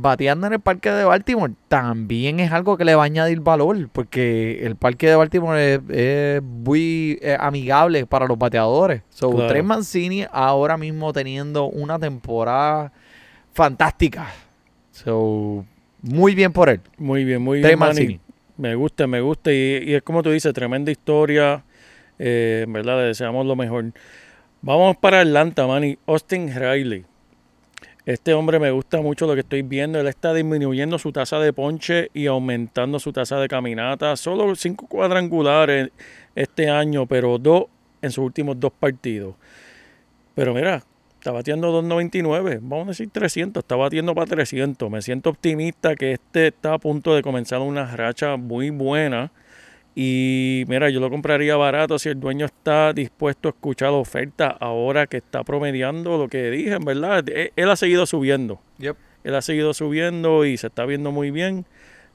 [0.00, 3.88] bateando en el parque de Baltimore también es algo que le va a añadir valor,
[3.92, 9.02] porque el parque de Baltimore es, es muy eh, amigable para los bateadores.
[9.10, 9.48] So, Claro.
[9.48, 12.92] Trey Mancini ahora mismo teniendo una temporada
[13.52, 14.28] fantástica.
[14.92, 15.64] So,
[16.02, 16.80] muy bien por él.
[16.96, 17.78] Muy bien, muy Trey bien.
[17.78, 18.20] Mancini.
[18.56, 19.52] Me gusta, me gusta.
[19.52, 21.64] Y, y es como tú dices, tremenda historia.
[22.18, 23.92] Eh, en verdad, le deseamos lo mejor.
[24.62, 25.98] Vamos para Atlanta, Manny.
[26.06, 27.04] Austin Riley.
[28.10, 30.00] Este hombre me gusta mucho lo que estoy viendo.
[30.00, 34.16] Él está disminuyendo su tasa de ponche y aumentando su tasa de caminata.
[34.16, 35.92] Solo cinco cuadrangulares
[36.34, 37.66] este año, pero dos
[38.02, 39.36] en sus últimos dos partidos.
[40.34, 40.82] Pero mira,
[41.20, 44.90] está batiendo 2.99, vamos a decir 300, está batiendo para 300.
[44.90, 49.30] Me siento optimista que este está a punto de comenzar una racha muy buena.
[49.94, 54.56] Y mira, yo lo compraría barato si el dueño está dispuesto a escuchar la oferta
[54.60, 57.28] ahora que está promediando lo que dije, en verdad.
[57.28, 58.60] Él, él ha seguido subiendo.
[58.78, 61.66] Él ha seguido subiendo y se está viendo muy bien.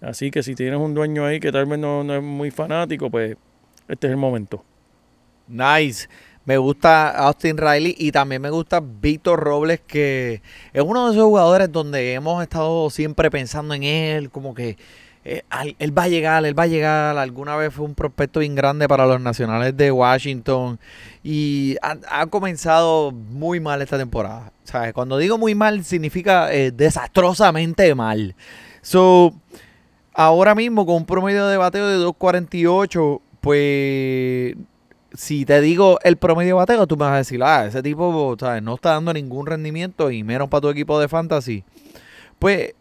[0.02, 3.10] Así que si tienes un dueño ahí que tal vez no, no es muy fanático,
[3.10, 3.38] pues
[3.88, 4.64] este es el momento.
[5.48, 6.08] Nice.
[6.46, 11.26] Me gusta Austin Riley y también me gusta Víctor Robles, que es uno de esos
[11.26, 14.78] jugadores donde hemos estado siempre pensando en él, como que
[15.26, 15.42] eh,
[15.80, 17.18] él va a llegar, él va a llegar.
[17.18, 20.80] Alguna vez fue un prospecto bien grande para los nacionales de Washington
[21.24, 24.52] y ha, ha comenzado muy mal esta temporada.
[24.64, 24.94] ¿Sabes?
[24.94, 28.36] Cuando digo muy mal, significa eh, desastrosamente mal.
[28.82, 29.34] So,
[30.14, 34.56] ahora mismo con un promedio de bateo de 2.48, pues
[35.14, 38.36] si te digo el promedio de bateo, tú me vas a decir, ah, ese tipo
[38.40, 38.62] ¿sabes?
[38.62, 41.64] no está dando ningún rendimiento y menos para tu equipo de fantasy.
[42.38, 42.74] Pues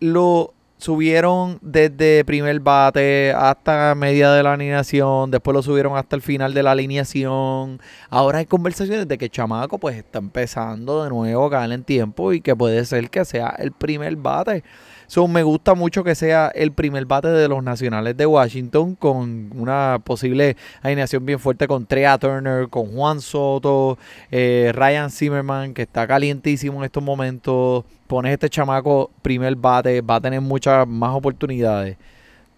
[0.00, 6.22] lo subieron desde primer bate hasta media de la alineación, después lo subieron hasta el
[6.22, 7.80] final de la alineación.
[8.08, 12.32] Ahora hay conversaciones de que Chamaco pues está empezando de nuevo a caer en tiempo
[12.32, 14.62] y que puede ser que sea el primer bate.
[15.08, 19.50] So, me gusta mucho que sea el primer bate de los nacionales de Washington con
[19.56, 23.98] una posible alineación bien fuerte con Trea Turner, con Juan Soto,
[24.30, 27.84] eh, Ryan Zimmerman, que está calientísimo en estos momentos.
[28.08, 31.98] Pones este chamaco primer bate, va a tener muchas más oportunidades.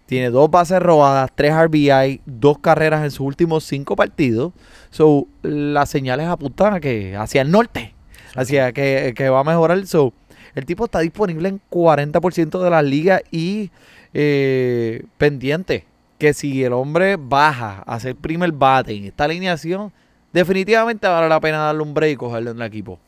[0.05, 4.53] Tiene dos bases robadas, tres RBI, dos carreras en sus últimos cinco partidos.
[4.89, 7.93] So, las señales apuntan a que hacia el norte,
[8.35, 9.85] hacia que, que va a mejorar.
[9.85, 10.13] So,
[10.55, 13.71] el tipo está disponible en 40% de las ligas y
[14.13, 15.85] eh, pendiente.
[16.17, 19.91] Que si el hombre baja a ser primer bate en esta alineación,
[20.31, 22.99] definitivamente vale la pena darle un break y cogerlo en el equipo.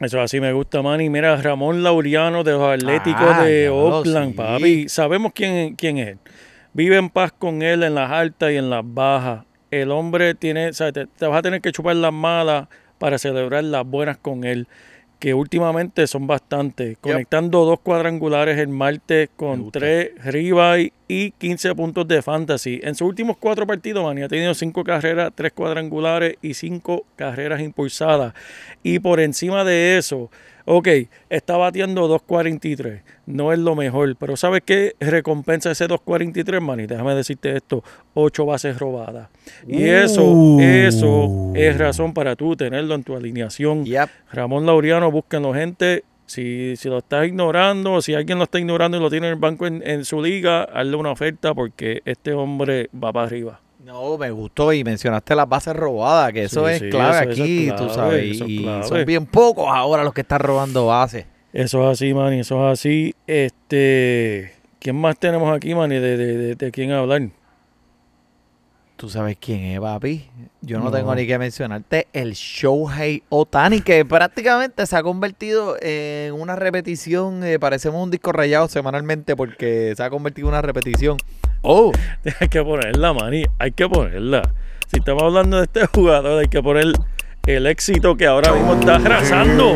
[0.00, 1.08] Eso así me gusta, Manny.
[1.08, 4.36] Mira, Ramón Laureano de los Atléticos Ah, de Oakland, sí.
[4.36, 4.88] papi.
[4.88, 6.16] Sabemos quién, quién es.
[6.72, 9.44] Vive en paz con él en las altas y en las bajas.
[9.70, 12.66] El hombre tiene, o sea, te, te vas a tener que chupar las malas
[12.98, 14.66] para celebrar las buenas con él,
[15.18, 16.98] que últimamente son bastantes.
[17.00, 22.80] Conectando dos cuadrangulares el martes con tres ribeye y 15 puntos de fantasy.
[22.82, 27.60] En sus últimos cuatro partidos, Manny ha tenido cinco carreras, tres cuadrangulares y cinco carreras
[27.60, 28.34] impulsadas.
[28.82, 30.30] Y por encima de eso,
[30.64, 30.88] ok,
[31.30, 33.02] está bateando 2.43.
[33.26, 36.86] No es lo mejor, pero ¿sabes qué recompensa ese 2.43, Manny?
[36.86, 37.82] Déjame decirte esto,
[38.14, 39.28] ocho bases robadas.
[39.66, 40.60] Y eso, Uh.
[40.60, 43.84] eso es razón para tú tenerlo en tu alineación.
[43.84, 44.08] Yep.
[44.32, 46.04] Ramón Laureano, búsquenlo, gente.
[46.26, 49.38] Si, si lo estás ignorando, si alguien lo está ignorando y lo tiene en el
[49.38, 53.60] banco en, en su liga, hazle una oferta porque este hombre va para arriba.
[53.84, 57.30] No, me gustó y mencionaste las bases robadas, que eso Sí, es sí, clave eso-
[57.30, 58.30] eso es aquí, clave, tú sabes.
[58.34, 61.26] eso es Y son bien pocos ahora los que están robando bases.
[61.52, 63.14] Eso es así, Manny, eso es así.
[63.26, 65.96] Este, ¿quién más tenemos aquí, Manny?
[65.96, 67.28] De, de, de, de quién hablar?
[68.96, 70.30] Tú sabes quién es, papi.
[70.62, 70.90] Yo no, No.
[70.90, 77.44] tengo ni que mencionarte el Shohei Otani, que prácticamente se ha convertido en una repetición.
[77.44, 81.18] eh, parecemos un disco rayado semanalmente porque se ha convertido en una repetición.
[81.66, 81.90] Oh,
[82.40, 84.42] Hay que ponerla, Manny, hay que ponerla.
[84.86, 86.92] Si estamos hablando de este jugador, hay que poner
[87.46, 89.74] el éxito que ahora mismo está arrasando.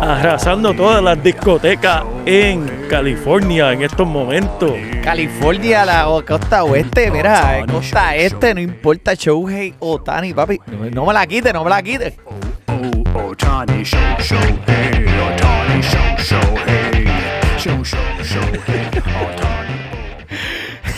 [0.00, 4.72] Arrasando todas las discotecas en California en estos momentos.
[5.04, 10.58] California, la costa oeste, mira, costa este, no importa Shohei Otani, papi.
[10.66, 12.16] No, no me la quite, no me la quite.
[13.14, 17.04] Oh, Otani, Show, Shohei Otani, Show, Shohei.
[17.58, 18.86] Show, Show, Shohei
[19.22, 19.76] Otani.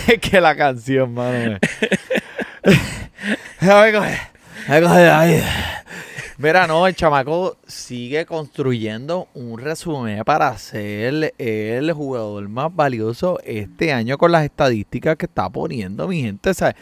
[0.06, 1.58] Es que la canción, mano.
[6.38, 13.92] Mira, no, el chamaco sigue construyendo un resumen para ser el jugador más valioso este
[13.92, 16.54] año con las estadísticas que está poniendo mi gente.
[16.54, 16.76] Sea,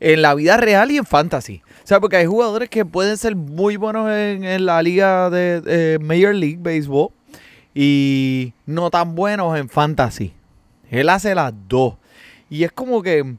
[0.00, 1.62] en la vida real y en fantasy.
[1.82, 5.98] O sea, porque hay jugadores que pueden ser muy buenos en, la liga de, de
[5.98, 7.10] Major League Baseball
[7.74, 10.32] y no tan buenos en fantasy.
[10.90, 11.94] Él hace las dos.
[12.48, 13.36] Y es como que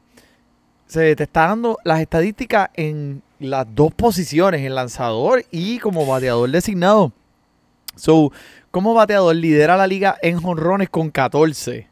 [0.86, 6.50] se te está dando las estadísticas en las dos posiciones, en lanzador y como bateador
[6.50, 7.12] designado.
[7.96, 8.32] So,
[8.70, 11.88] como bateador lidera la liga en jonrones con 14.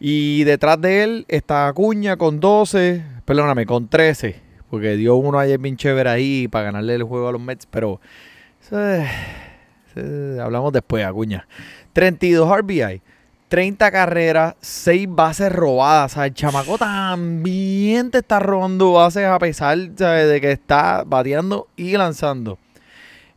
[0.00, 4.49] Y detrás de él está Acuña con 12, perdóname, con 13.
[4.70, 7.66] Porque dio uno ayer bien chévere ahí para ganarle el juego a los Mets.
[7.66, 8.00] Pero
[8.62, 9.08] eso es-
[9.90, 10.00] eso
[10.34, 11.46] es- hablamos después, Acuña.
[11.92, 13.02] 32 RBI.
[13.48, 16.12] 30 carreras, 6 bases robadas.
[16.12, 20.28] O sea, el chamaco también te está robando bases a pesar ¿sabes?
[20.28, 22.58] de que está bateando y lanzando.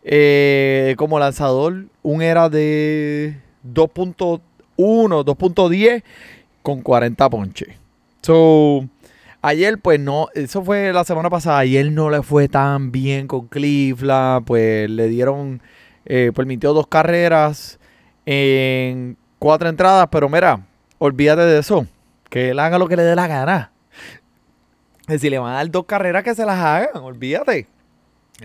[0.04, 6.04] Eh, como lanzador, un era de 2.1, 2.10
[6.62, 7.70] con 40 ponches.
[8.22, 8.88] So,
[9.44, 11.60] ayer, pues no, eso fue la semana pasada.
[11.60, 14.44] Ayer no le fue tan bien con Cleveland.
[14.46, 15.62] Pues le dieron,
[16.06, 17.80] eh, permitió dos carreras
[18.26, 20.62] en cuatro entradas, pero mira,
[20.98, 21.86] olvídate de eso.
[22.30, 23.72] Que él haga lo que le dé la gana.
[25.20, 27.68] Si le van a dar dos carreras, que se las hagan, olvídate.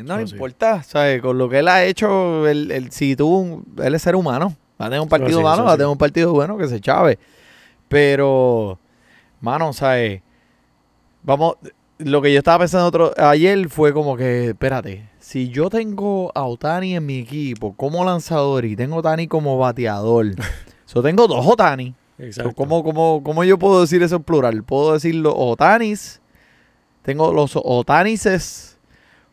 [0.02, 0.34] No le Oh, sí.
[0.34, 1.22] importa, ¿sabes?
[1.22, 4.86] Con lo que él ha hecho, él, él- si tú, él es ser humano, va
[4.86, 5.78] a tener un partido sí, malo, va a sí.
[5.78, 7.18] tener un partido bueno, que se chave.
[7.88, 8.78] Pero,
[9.40, 10.20] mano, ¿sabes?
[11.28, 11.56] Vamos,
[11.98, 16.46] lo que yo estaba pensando otro, ayer fue como que, espérate, si yo tengo a
[16.46, 20.28] Otani en mi equipo como lanzador y tengo a Otani como bateador,
[20.94, 21.94] yo tengo dos Otani.
[22.18, 22.54] Exacto.
[22.54, 24.62] ¿Cómo, cómo, cómo yo puedo decir eso en plural?
[24.64, 26.22] ¿Puedo decir los Otanis?
[27.02, 28.78] ¿Tengo los Otanises?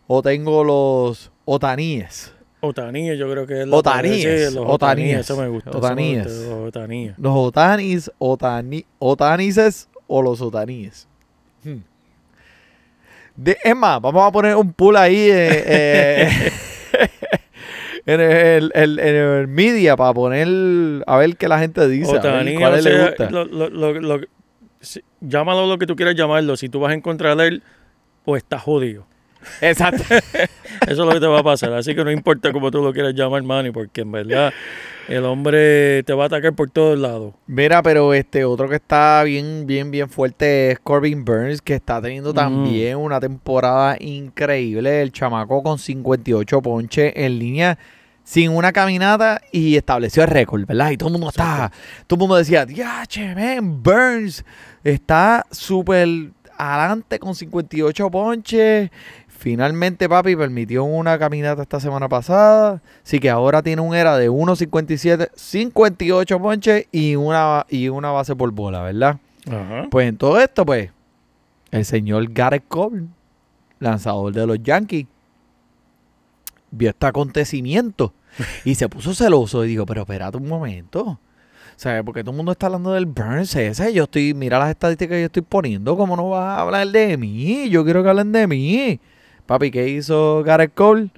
[0.05, 2.33] ¿O tengo los Otaníes?
[2.59, 5.69] Otaníes, yo creo que es la Otaníes, los otaníes, Eso me gusta.
[5.69, 6.25] otaníes.
[6.25, 7.13] Los otaníes.
[7.17, 11.07] ¿Los Otanis, Otani, Otanises o los Otaníes?
[13.36, 16.51] De, es más, vamos a poner un pool ahí eh, eh,
[18.05, 22.11] en, el, el- en el media para poner a ver qué la gente dice.
[22.11, 23.29] a ver Otaníes, cuál o le sea, gusta.
[23.29, 24.21] lo- lo- lo- lo-
[24.79, 26.55] si- llámalo lo que tú quieras llamarlo.
[26.55, 27.61] Si tú vas a encontrar él,
[28.23, 29.05] pues estás jodido.
[29.61, 30.03] Exacto.
[30.13, 30.47] Eso
[30.88, 31.73] es lo que te va a pasar.
[31.73, 34.53] Así que no importa cómo tú lo quieras llamar, Manny, porque en verdad
[35.07, 37.33] el hombre te va a atacar por todos lados.
[37.47, 42.01] Mira, pero este otro que está bien, bien, bien fuerte es Corbin Burns, que está
[42.01, 42.35] teniendo Mm.
[42.35, 45.01] también una temporada increíble.
[45.01, 47.77] El chamaco con 58 ponches en línea,
[48.23, 50.89] sin una caminata y estableció el récord, ¿verdad?
[50.91, 51.71] Y todo el mundo está,
[52.07, 54.43] todo el mundo decía, diache, man, Burns
[54.83, 56.07] está súper
[56.57, 58.89] adelante con 58 ponches.
[59.45, 62.81] Finalmente, papi, permitió una caminata esta semana pasada.
[63.03, 68.35] Así que ahora tiene un era de 1.57, 58 ponches y una, y una base
[68.35, 69.19] por bola, ¿verdad?
[69.47, 69.85] Ajá.
[69.91, 70.89] Pues en todo esto, pues,
[71.69, 73.03] el señor Garrett Cole,
[73.77, 75.05] lanzador de los Yankees,
[76.71, 78.13] vio este acontecimiento
[78.63, 81.19] y se puso celoso y dijo, pero espérate un momento.
[81.75, 82.01] ¿Sabes?
[82.03, 83.93] Porque todo el mundo está hablando del Burns ese.
[83.93, 85.95] Yo estoy, mira las estadísticas que yo estoy poniendo.
[85.95, 87.69] ¿Cómo no vas a hablar de mí?
[87.69, 88.99] Yo quiero que hablen de mí.
[89.45, 91.09] Papi, ¿qué hizo Garrett Cole?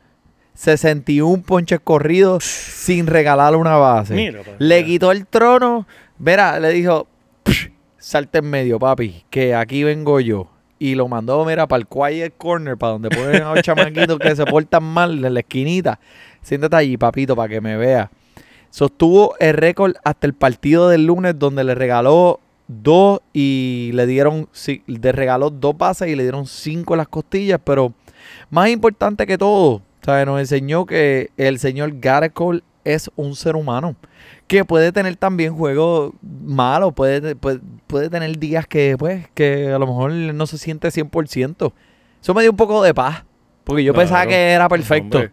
[0.53, 4.15] 61 ponches corridos sin regalarle una base.
[4.15, 5.85] Mira, pa- le quitó el trono.
[6.17, 7.07] Mira, le dijo,
[7.43, 10.49] "Psh, salte en medio, papi, que aquí vengo yo.
[10.79, 14.35] Y lo mandó, mira, para el quiet corner, para donde ponen a los chamaquitos que
[14.35, 15.99] se portan mal en la esquinita.
[16.41, 18.09] Siéntate allí, papito, para que me vea.
[18.69, 24.49] Sostuvo el récord hasta el partido del lunes, donde le regaló dos y le dieron,
[24.51, 27.93] sí, le regaló dos bases y le dieron cinco en las costillas, pero
[28.49, 30.25] más importante que todo, ¿sabes?
[30.25, 33.95] nos enseñó que el señor Garrett Cole es un ser humano
[34.47, 39.77] que puede tener también juegos malos, puede, puede, puede tener días que, pues, que a
[39.77, 41.73] lo mejor no se siente 100%.
[42.21, 43.25] Eso me dio un poco de paz,
[43.65, 45.17] porque yo pensaba que era perfecto.
[45.17, 45.31] hombre.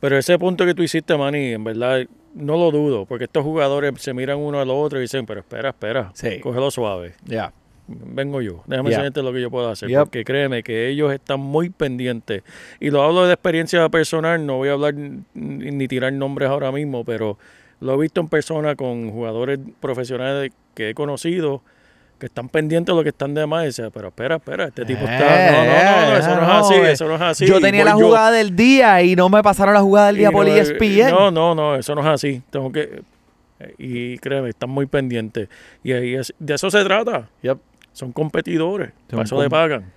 [0.00, 2.00] Pero ese punto que tú hiciste, Manny, en verdad
[2.34, 5.70] no lo dudo, porque estos jugadores se miran uno al otro y dicen, pero espera,
[5.70, 6.38] espera, Sí.
[6.40, 7.14] cógelo suave.
[7.24, 7.52] Ya.
[7.88, 8.96] Vengo yo, déjame Ya.
[8.96, 9.98] enseñarte lo que yo puedo hacer, Yep.
[10.00, 12.42] porque créeme que ellos están muy pendientes.
[12.80, 14.94] Y lo hablo de experiencia personal, no voy a hablar
[15.34, 17.38] ni, tirar nombres ahora mismo, pero
[17.80, 21.62] lo he visto en persona con jugadores profesionales que he conocido
[22.18, 24.84] que están pendientes de lo que están de más y dicen, pero espera, espera, este
[24.84, 25.52] tipo está...
[25.52, 26.90] No, no, no, no, eso no es así, eh.
[26.92, 27.46] eso no es así.
[27.46, 27.98] Yo tenía la yo.
[28.06, 30.56] jugada del día y no me pasaron la jugada del día Y por E no,
[30.56, 31.10] ESPN.
[31.10, 32.42] No, no, no, eso no es así.
[32.50, 33.02] Tengo que...
[33.78, 35.48] Y créeme, están muy pendientes.
[35.84, 37.28] Y ahí es- de eso se trata.
[37.42, 37.58] Yep.
[37.98, 38.90] Son competidores.
[39.08, 39.92] Son Para eso com- le pagan.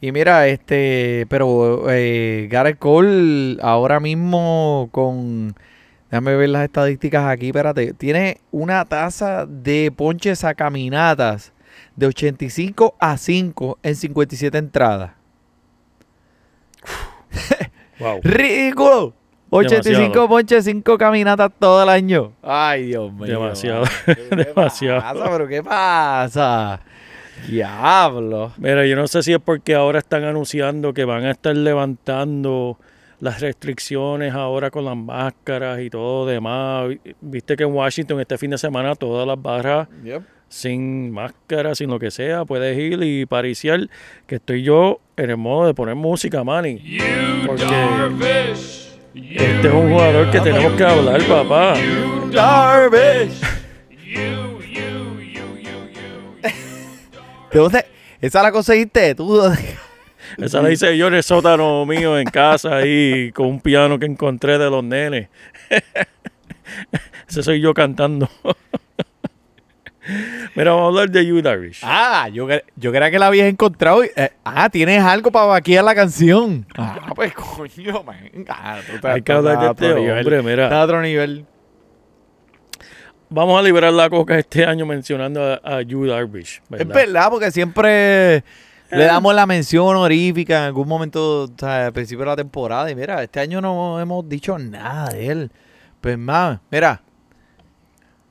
[0.00, 5.54] Y mira, este, pero eh, Garrett Cole ahora mismo con,
[6.10, 11.52] déjame ver las estadísticas aquí, espérate, tiene una tasa de ponches a caminatas
[11.96, 15.12] de 85 a 5 en 57 entradas.
[18.00, 18.20] Wow.
[18.24, 19.14] ¡Ridículo!
[19.50, 20.28] 85 Demasiado.
[20.28, 22.32] ponches, 5 caminatas todo el año.
[22.42, 23.26] Ay, Dios mío.
[23.40, 23.84] Demasiado.
[24.04, 25.00] ¿Qué Demasiado.
[25.00, 25.30] pasa?
[25.30, 26.80] ¿Pero qué pasa?
[27.48, 28.52] Diablo.
[28.58, 32.78] Mira, yo no sé si es porque ahora están anunciando que van a estar levantando
[33.20, 36.90] las restricciones ahora con las máscaras y todo demás.
[37.20, 39.88] Viste que en Washington este fin de semana todas las barras
[40.48, 43.88] sin máscara, sin lo que sea, puedes ir y pariciar,
[44.26, 46.98] que estoy yo en el modo de poner música, Manny.
[47.46, 47.64] Porque
[49.14, 51.74] este es un jugador que tenemos que hablar, papá.
[52.30, 53.30] Garbage.
[53.30, 53.63] ¿De
[57.58, 57.84] dónde?
[58.20, 59.40] ¿Esa la conseguiste tú?
[60.38, 64.06] Esa la hice yo en el sótano mío en casa ahí con un piano que
[64.06, 65.28] encontré de los nenes.
[67.28, 68.28] Ese soy yo cantando.
[70.54, 71.80] Mira, vamos a hablar de You Darvish.
[71.82, 72.46] Ah, yo,
[72.76, 74.04] yo creía que la habías encontrado.
[74.04, 76.66] y- eh, ah, tienes algo para vaquear la canción.
[76.76, 78.18] Ah, pues coño, man.
[78.48, 80.18] Ah, tú estás- Hay que hablar de este nivel.
[80.18, 80.64] hombre, mira.
[80.64, 81.46] Estás a otro nivel.
[83.30, 86.60] Vamos a liberar la coca este año mencionando a, a Yu Darvish.
[86.78, 87.28] Es ¿verdad?
[87.30, 88.44] porque siempre
[88.90, 92.90] le damos la mención honorífica en algún momento, o sea, al principio de la temporada.
[92.90, 95.50] Y mira, este año no hemos dicho nada de él.
[96.00, 97.00] Pues más, mira,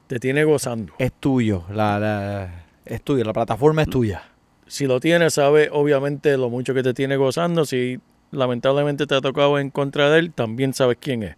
[0.08, 0.94] Te tiene gozando.
[1.00, 1.64] es tuyo.
[1.72, 4.24] La, la- es tuyo, la plataforma es tuya.
[4.68, 7.66] Si lo tienes, sabes obviamente lo mucho que te tiene gozando.
[7.66, 8.00] Si
[8.32, 11.36] lamentablemente te ha tocado en contra de él, también sabes quién es.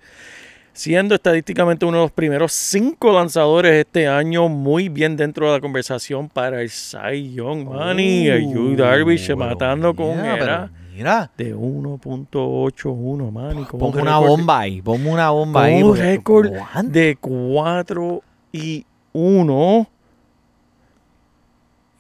[0.76, 5.62] Siendo estadísticamente uno de los primeros cinco lanzadores este año, muy bien dentro de la
[5.62, 8.28] conversación para el Cy Young, Manny.
[8.28, 13.64] El Yu Darvish pero matando con mira, era Mira, de 1.81, Manny.
[13.64, 15.82] ponme un una bomba ahí, ponme una bomba ahí.
[15.82, 16.52] Un récord
[16.84, 19.90] de 4 y 1.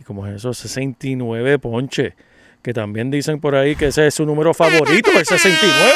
[0.01, 2.13] Y como es eso, 69 ponche.
[2.61, 5.91] Que también dicen por ahí que ese es su número favorito, el 69.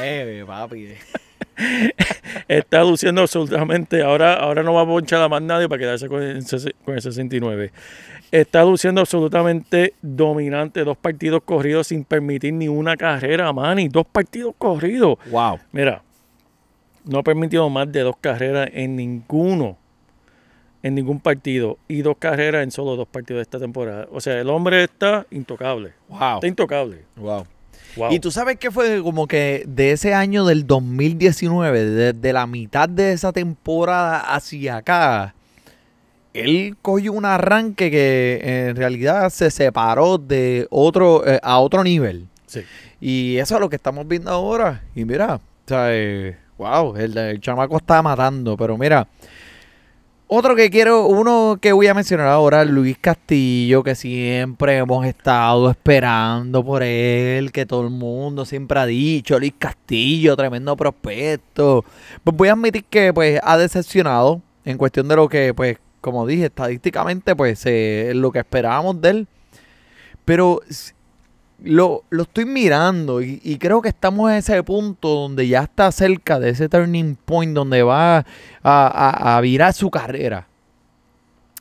[0.00, 0.88] 69, papi.
[2.46, 4.02] Está luciendo absolutamente.
[4.02, 6.94] Ahora, ahora no va a ponchar a más nadie para quedarse con el, ses- con
[6.94, 7.72] el 69.
[8.30, 10.84] Está luciendo absolutamente dominante.
[10.84, 13.88] Dos partidos corridos sin permitir ni una carrera, Manny.
[13.88, 15.18] Dos partidos corridos.
[15.30, 15.58] Wow.
[15.72, 16.02] Mira,
[17.04, 19.78] no ha permitido más de dos carreras en ninguno,
[20.82, 21.78] en ningún partido.
[21.88, 24.06] Y dos carreras en solo dos partidos de esta temporada.
[24.12, 25.92] O sea, el hombre está intocable.
[26.08, 26.34] Wow.
[26.34, 27.04] Está intocable.
[27.16, 27.46] Wow.
[27.96, 28.12] Wow.
[28.12, 32.88] Y tú sabes que fue como que de ese año del 2019, desde la mitad
[32.88, 35.34] de esa temporada hacia acá,
[36.34, 42.28] él cogió un arranque que en realidad se separó de otro eh, a otro nivel.
[42.46, 42.62] Sí.
[43.00, 44.82] Y eso es lo que estamos viendo ahora.
[44.94, 48.56] Y mira, o sea, eh, wow, el, el chamaco está matando.
[48.56, 49.06] Pero mira,
[50.28, 55.70] otro que quiero, uno que voy a mencionar ahora, Luis Castillo, que siempre hemos estado
[55.70, 61.84] esperando por él, que todo el mundo siempre ha dicho, Luis Castillo, tremendo prospecto.
[62.22, 66.26] Pues voy a admitir que pues ha decepcionado en cuestión de lo que, pues, como
[66.26, 69.28] dije, estadísticamente, pues, eh, lo que esperábamos de él.
[70.26, 70.60] Pero
[71.62, 76.38] lo, lo estoy mirando y, creo que estamos en ese punto donde ya está cerca
[76.38, 78.24] de ese turning point donde va a,
[78.62, 80.46] a- a virar su carrera.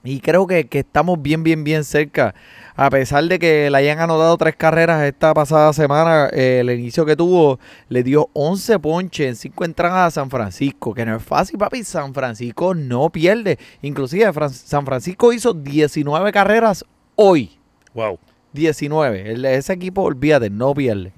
[0.03, 2.33] Y creo que, que estamos bien, bien, bien cerca.
[2.75, 7.05] A pesar de que le hayan anotado tres carreras esta pasada semana, eh, el inicio
[7.05, 10.93] que tuvo le dio 11 ponches en 5 entradas a San Francisco.
[10.93, 11.83] Que no es fácil, papi.
[11.83, 13.57] San Francisco no pierde.
[13.81, 16.85] Inclusive San Francisco hizo 19 carreras
[17.15, 17.57] hoy.
[17.93, 18.19] Wow.
[18.57, 19.31] 19.
[19.31, 21.11] El- ese equipo, olvídate, no pierde.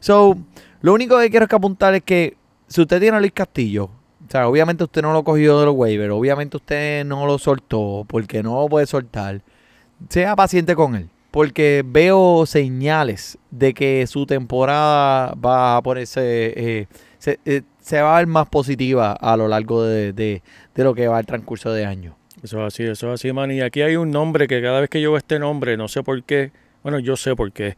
[0.00, 0.36] So,
[0.80, 3.84] lo único que quiero es que apuntar es que si usted tiene a Luis Castillo,
[3.84, 8.04] o sea, obviamente usted no lo cogió de los waivers, obviamente usted no lo soltó
[8.08, 9.42] porque no lo puede soltar.
[10.08, 16.86] Sea paciente con él, porque veo señales de que su temporada va a ponerse, eh,
[17.18, 20.42] se, eh, se va a ver más positiva a lo largo de, de-
[20.74, 22.16] de lo que va el transcurso de año.
[22.42, 23.50] Eso es así, eso es así, man.
[23.52, 26.02] Y aquí hay un nombre que cada vez que yo veo este nombre, no sé
[26.02, 26.50] por qué,
[26.82, 27.74] bueno, yo sé por qué.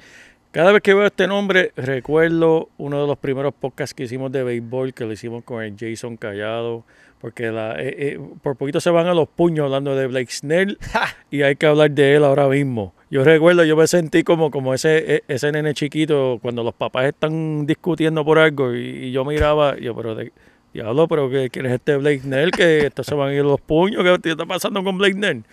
[0.51, 4.45] Cada vez que veo este nombre, recuerdo uno de los primeros podcasts que hicimos de
[4.45, 6.85] béisbol, que lo hicimos con el Jason Callado,
[7.21, 10.79] porque la, eh, eh, por poquito se van a los puños hablando de Blake Snell
[11.31, 12.95] y hay que hablar de él ahora mismo.
[13.11, 17.07] Yo recuerdo, yo me sentí como, como ese, e- ese nene chiquito cuando los papás
[17.07, 20.33] están discutiendo por algo y, y yo miraba, yo, pero de,
[20.73, 22.51] diablo, pero que ¿quién es este Blake Snell?
[22.51, 25.45] Que estos se van a ir los puños, ¿qué está pasando con Blake Snell?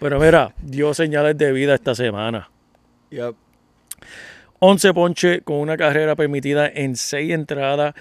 [0.00, 2.48] Pero mira, dio señales de vida esta semana.
[4.60, 7.94] 11 ponches con una carrera permitida en 6 entradas.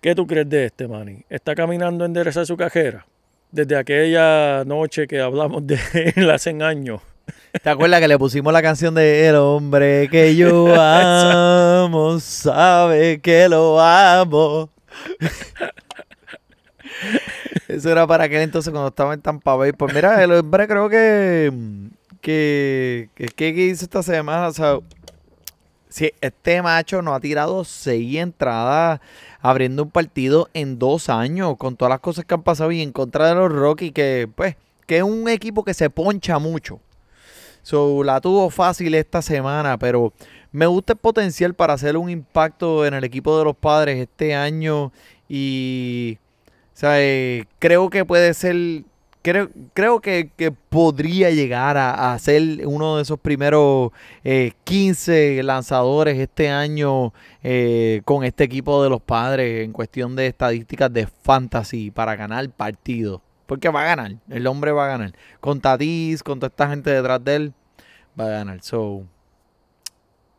[0.00, 1.24] ¿Qué tú crees de este, Manny?
[1.28, 3.06] ¿Está caminando a enderezar su cajera?
[3.50, 5.78] Desde aquella noche que hablamos de
[6.16, 7.02] él hace años.
[7.62, 13.48] ¿Te acuerdas que le pusimos la canción de El hombre que yo amo sabe que
[13.48, 14.70] lo amo?
[17.68, 19.72] Eso era para aquel entonces cuando estaba en Tampa Bay.
[19.72, 21.52] Pues mira, el hombre creo que
[22.20, 24.78] que que, que, hizo esta semana, o sea,
[25.88, 29.00] si este macho no ha tirado seis entradas
[29.40, 32.92] abriendo un partido en dos años con todas las cosas que han pasado y en
[32.92, 34.56] contra de los Rockies que pues
[34.86, 36.80] que es un equipo que se poncha mucho.
[37.62, 40.12] So, la tuvo fácil esta semana, pero
[40.50, 44.34] me gusta el potencial para hacer un impacto en el equipo de los padres este
[44.34, 44.92] año
[45.28, 46.18] y
[46.74, 48.84] o sea, eh, creo que puede ser,
[49.22, 53.90] creo, creo que, que podría llegar a, a ser uno de esos primeros
[54.24, 57.12] eh, 15 lanzadores este año
[57.42, 62.48] eh, con este equipo de los padres en cuestión de estadísticas de fantasy para ganar
[62.50, 63.20] partidos.
[63.46, 65.12] Porque va a ganar, el hombre va a ganar.
[65.40, 67.52] Con Tatis, con toda esta gente detrás de él,
[68.18, 68.62] va a ganar.
[68.62, 69.04] So,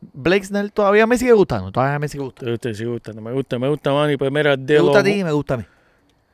[0.00, 2.56] Blake Snell todavía me sigue gustando, todavía me sigue gustando.
[2.74, 2.86] Sigue.
[3.20, 4.16] Me gusta, me gusta, Manny.
[4.16, 5.64] Pues mira, de Me gusta a lo, ti y me gusta a mí.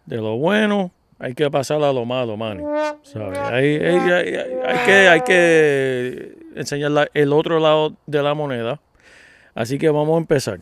[0.06, 2.62] de lo bueno, hay que pasar a lo malo, Manny.
[3.02, 3.38] ¿sabes?
[3.38, 8.34] Hay, hay- hay- hay- hay que, hay que enseñar la- el otro lado de la
[8.34, 8.80] moneda.
[9.54, 10.60] Así que vamos a empezar.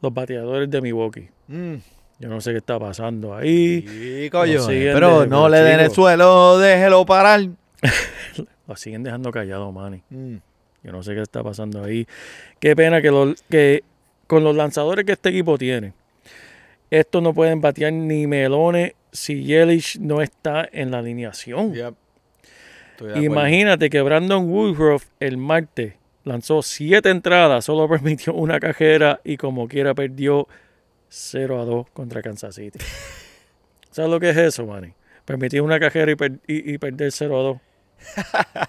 [0.00, 1.28] Los bateadores de Milwaukee.
[1.48, 1.74] Mm.
[2.20, 3.82] Yo no sé qué está pasando ahí.
[3.86, 4.60] Sí, coño,
[4.94, 7.40] pero no le den el suelo, déjelo parar.
[8.66, 10.02] Lo siguen dejando callado, Manny.
[10.10, 10.36] Mm.
[10.84, 12.06] Yo no sé qué está pasando ahí.
[12.60, 13.82] Qué pena que, los- que
[14.26, 15.92] con los lanzadores que este equipo tiene,
[16.90, 21.72] estos no pueden batear ni melones si Yelich no está en la alineación.
[21.74, 21.94] Yep.
[23.16, 25.94] Imagínate que Brandon Woodruff el martes
[26.24, 30.48] lanzó siete entradas, solo permitió una cajera y como quiera perdió
[31.08, 32.78] 0 a 2 contra Kansas City.
[33.90, 34.92] ¿Sabes lo que es eso, Manny?
[35.24, 37.58] Permitir una cajera y, per- y- y perder 0 a 2.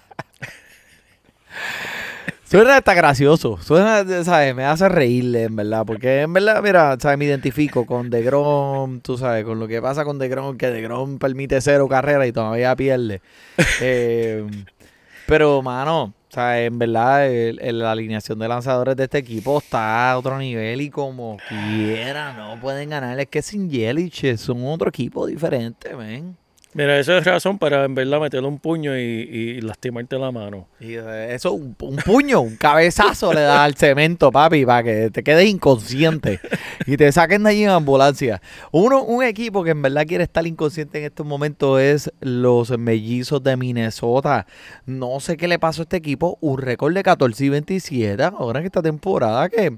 [2.50, 3.58] Suena hasta gracioso.
[3.62, 4.56] Suena, ¿sabes?
[4.56, 5.84] Me hace reírle, en verdad.
[5.86, 7.16] Porque en verdad, mira, ¿sabes?
[7.16, 11.60] Me identifico con DeGrom, tú sabes, con lo que pasa con DeGrom, que DeGrom permite
[11.60, 13.20] cero carrera y todavía pierde.
[13.82, 14.44] Eh,
[15.26, 16.66] pero, mano, ¿sabes?
[16.66, 20.80] En verdad, el- el- la alineación de lanzadores de este equipo está a otro nivel
[20.80, 23.20] y como quiera, no pueden ganar.
[23.20, 26.36] Es que sin Yelich son otro equipo diferente, ven.
[26.72, 30.68] Mira, esa es razón para en verdad meterle un puño y, y lastimarte la mano.
[30.78, 35.10] Y eh, eso, un, un puño, un cabezazo le da al cemento, papi, para que
[35.10, 36.38] te quedes inconsciente
[36.86, 38.40] y te saquen de allí en ambulancia.
[38.70, 43.42] Uno, un equipo que en verdad quiere estar inconsciente en estos momentos es los mellizos
[43.42, 44.46] de Minnesota.
[44.86, 48.60] No sé qué le pasó a este equipo, un récord de 14 y 27 ahora
[48.60, 49.76] en esta temporada que,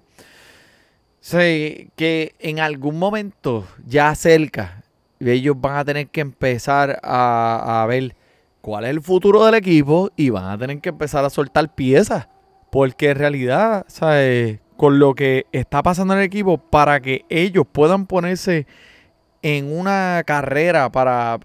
[1.20, 4.81] sí, que en algún momento ya cerca
[5.30, 8.16] ellos van a tener que empezar a, a ver
[8.60, 12.28] cuál es el futuro del equipo y van a tener que empezar a soltar piezas.
[12.70, 14.60] Porque en realidad, ¿sabes?
[14.76, 18.66] Con lo que está pasando en el equipo, para que ellos puedan ponerse
[19.42, 21.38] en una carrera para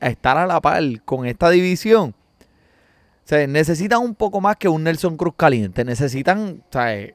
[0.00, 2.14] estar a la par con esta división,
[3.26, 5.84] sea, necesitan un poco más que un Nelson Cruz caliente.
[5.84, 7.14] Necesitan, ¿sabes?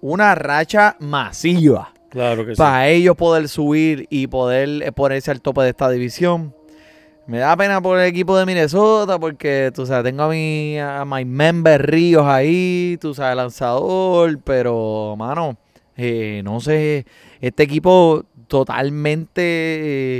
[0.00, 2.58] Una racha masiva Claro que sí.
[2.58, 6.54] para ellos poder subir y poder eh, ponerse al tope de esta división.
[7.26, 11.04] Me da pena por el equipo de Minnesota porque, tú sabes, tengo a mi, a
[11.06, 15.56] my member Ríos ahí, tú sabes, lanzador, pero, mano,
[15.96, 17.06] eh, no sé,
[17.40, 19.42] este equipo totalmente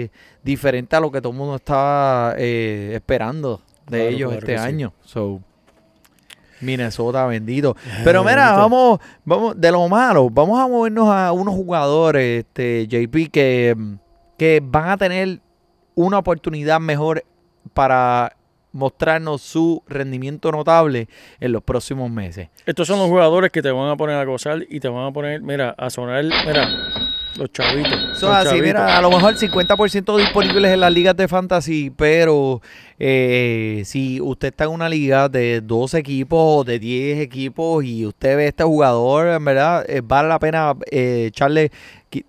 [0.04, 0.10] eh,
[0.44, 4.52] diferente a lo que todo el mundo estaba eh, esperando de Claro, ellos claro este
[4.52, 4.64] que sí.
[4.64, 4.92] año.
[5.04, 5.40] So,
[6.60, 7.76] Minnesota, bendito.
[8.04, 13.30] Pero mira, vamos, vamos, de lo malo, vamos a movernos a unos jugadores, este, JP,
[13.30, 13.76] que,
[14.36, 15.40] que van a tener
[15.94, 17.24] una oportunidad mejor
[17.74, 18.36] para
[18.72, 21.08] mostrarnos su rendimiento notable
[21.40, 22.48] en los próximos meses.
[22.66, 25.12] Estos son los jugadores que te van a poner a gozar y te van a
[25.12, 26.68] poner, mira, a sonar, mira,
[27.36, 27.92] los chavitos.
[28.16, 28.66] Eso los así, chavitos.
[28.66, 32.60] mira, a lo mejor 50% disponibles en las ligas de fantasy, pero
[32.98, 38.04] eh, si usted está en una liga de 12 equipos o de 10 equipos y
[38.06, 41.70] usted ve a este jugador, en verdad, eh, vale la pena eh, echarle,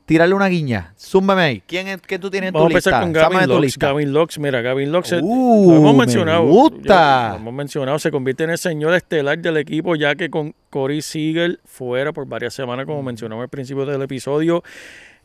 [0.05, 0.93] tirarle una guiña.
[0.97, 1.63] Zúmbeme ahí.
[1.65, 2.89] ¿Quién es que tú tienes en Vamos a lista?
[2.89, 3.77] empezar con Sámame Gavin tu Lux.
[3.79, 6.43] Gavin Lux, mira, Gavin Lux, Uh, lo hemos me mencionado.
[6.45, 7.27] gusta.
[7.29, 10.53] Yo- lo hemos mencionado, se convierte en el señor estelar del equipo, ya que con
[10.69, 14.63] Corey Seager fuera por varias semanas, como mencionamos al principio del episodio.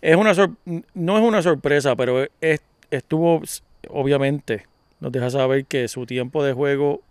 [0.00, 0.52] Es una sor-
[0.94, 3.42] no es una sorpresa, pero es- estuvo,
[3.90, 4.64] obviamente,
[5.00, 7.02] nos deja saber que su tiempo de juego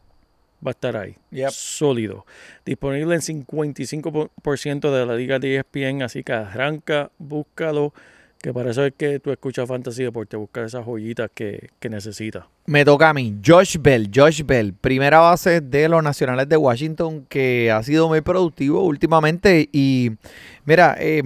[0.65, 1.15] va a estar ahí.
[1.31, 1.49] Yep.
[1.51, 2.25] Sólido.
[2.65, 7.93] Disponible en 55% de la liga de ESPN, así que arranca, búscalo,
[8.45, 12.45] que para eso es que tú escuchas Fantasy Deporte, buscar esas joyitas que, que necesitas.
[12.67, 17.25] Me toca a mí, Josh Bell, Josh Bell, primera base de los Nacionales de Washington
[17.27, 20.11] que ha sido muy productivo últimamente y
[20.65, 21.23] mira, eh,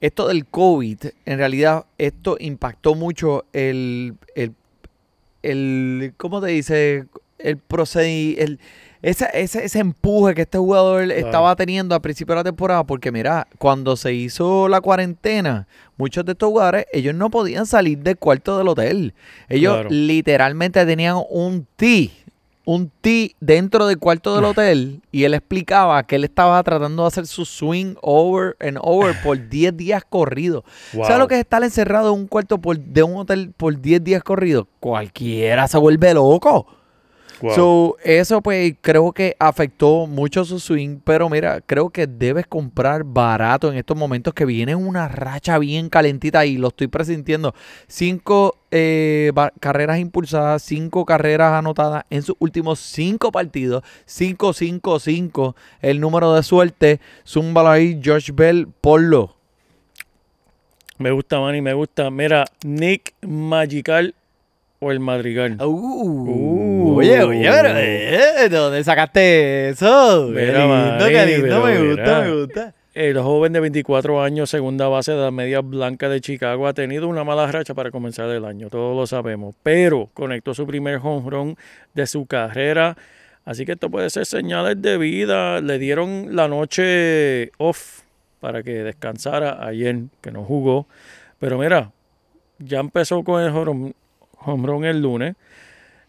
[0.00, 4.52] esto del COVID, en realidad esto impactó mucho el, el,
[5.42, 7.06] el ¿cómo te dice?
[7.42, 8.58] El procedi el,
[9.02, 13.10] ese, ese, ese empuje que este jugador estaba teniendo al principio de la temporada, porque
[13.10, 15.66] mira, cuando se hizo la cuarentena,
[15.96, 19.12] muchos de estos jugadores, ellos no podían salir del cuarto del hotel.
[19.48, 19.88] Ellos Claro.
[19.90, 22.12] literalmente tenían un tee,
[22.64, 27.08] un tee dentro del cuarto del hotel y él explicaba que él estaba tratando de
[27.08, 30.62] hacer su swing over and over por 10 días corridos.
[30.92, 34.04] ¿Sabes lo que es estar encerrado en un cuarto por, de un hotel por 10
[34.04, 34.66] días corridos?
[34.78, 36.68] Cualquiera se vuelve loco.
[37.42, 37.54] Wow.
[37.54, 43.04] So, eso pues creo que afectó mucho su swing, pero mira, creo que debes comprar
[43.04, 47.54] barato en estos momentos que viene una racha bien calentita y lo estoy presintiendo.
[47.88, 53.82] Cinco eh, carreras impulsadas, cinco carreras anotadas en sus últimos cinco partidos.
[54.06, 57.00] 5, 5, 5, el número de suerte.
[57.26, 59.36] Zúmbalo ahí, Josh Bell, ponlo.
[60.98, 62.10] Me gusta, Manny, me gusta.
[62.10, 64.14] Mira, Nick Magical
[64.78, 65.60] o el Madrigal.
[65.60, 66.81] Uh, Uh.
[66.94, 70.28] Oye, oye, pero eh, ¿de dónde sacaste eso?
[70.30, 72.20] Mira, lindo, qué me gusta, mira.
[72.20, 72.74] me gusta.
[72.94, 77.08] El joven de 24 años, segunda base de la media blanca de Chicago, ha tenido
[77.08, 81.30] una mala racha para comenzar el año, todos lo sabemos, pero conectó su primer home
[81.30, 81.56] run
[81.94, 82.94] de su carrera,
[83.46, 85.62] así que esto puede ser señales de vida.
[85.62, 88.00] Le dieron la noche off
[88.40, 90.86] para que descansara ayer, que no jugó,
[91.38, 91.92] pero mira,
[92.58, 93.94] ya empezó con el home
[94.66, 95.34] run el lunes.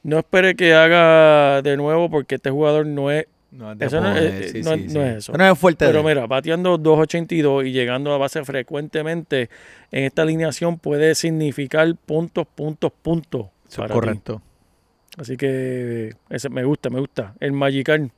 [0.04, 4.02] No espere que haga de nuevo porque este jugador no es No, es de Eso
[4.02, 5.00] no es- poder, sí, no- sí, no sí.
[5.00, 5.34] es eso.
[5.34, 5.86] No es fuerte.
[5.86, 9.50] Pero mira, bateando 2.82 y llegando a base frecuentemente
[9.92, 13.46] en esta alineación puede significar puntos, puntos, puntos.
[13.70, 13.94] Eso es ti.
[13.94, 14.42] correcto.
[15.18, 17.36] Así que ese me gusta, me gusta.
[17.40, 18.12] El Magical.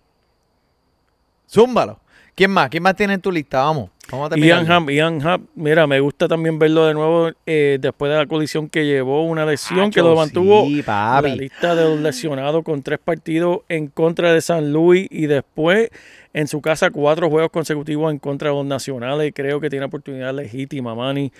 [1.50, 2.00] Zúmbalo.
[2.34, 2.70] ¿Quién más?
[2.70, 3.62] ¿Quién más tiene en tu lista?
[3.64, 3.90] Vamos.
[4.12, 4.64] Vamos a terminar.
[4.64, 8.26] Ian Happ, Ian Happ, mira, me gusta también verlo de nuevo eh, después de la
[8.28, 11.30] colisión que llevó, una lesión que lo mantuvo Sí, papi.
[11.30, 15.90] la lista de los lesionados con tres partidos en contra de San Luis y después
[16.34, 19.32] en su casa cuatro juegos consecutivos en contra de los nacionales.
[19.34, 21.32] Creo que tiene oportunidad legítima, Manny,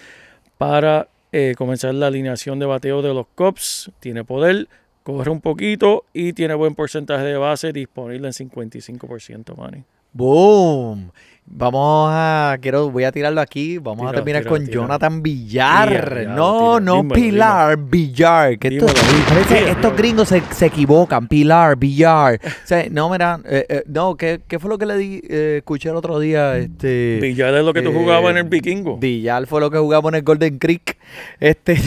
[0.58, 3.92] para eh, comenzar la alineación de bateo de los Cubs.
[4.00, 4.68] Tiene poder,
[5.04, 9.84] corre un poquito y tiene buen porcentaje de base disponible en 55%, Manny.
[10.16, 11.12] Boom.
[11.46, 13.78] Vamos a, quiero, voy a tirarlo aquí.
[13.80, 14.66] Vamos a terminar con.
[14.66, 16.26] Jonathan Villar.
[16.30, 18.58] No, no Dímelo, Pilar, Villar.
[18.58, 21.28] Que esto- Dímelo, Tira, estos gringos se, se equivocan.
[21.28, 22.40] Pilar, Villar.
[22.44, 25.56] O sea, no, mira, eh, eh, no, ¿qué, qué fue lo que le di, eh,
[25.58, 26.58] escuché el otro día?
[26.58, 28.98] Este, Villar es lo que tú jugabas en el Vikingo.
[28.98, 30.98] Villar fue lo que jugamos en el Golden Creek.
[31.42, 31.76] Este.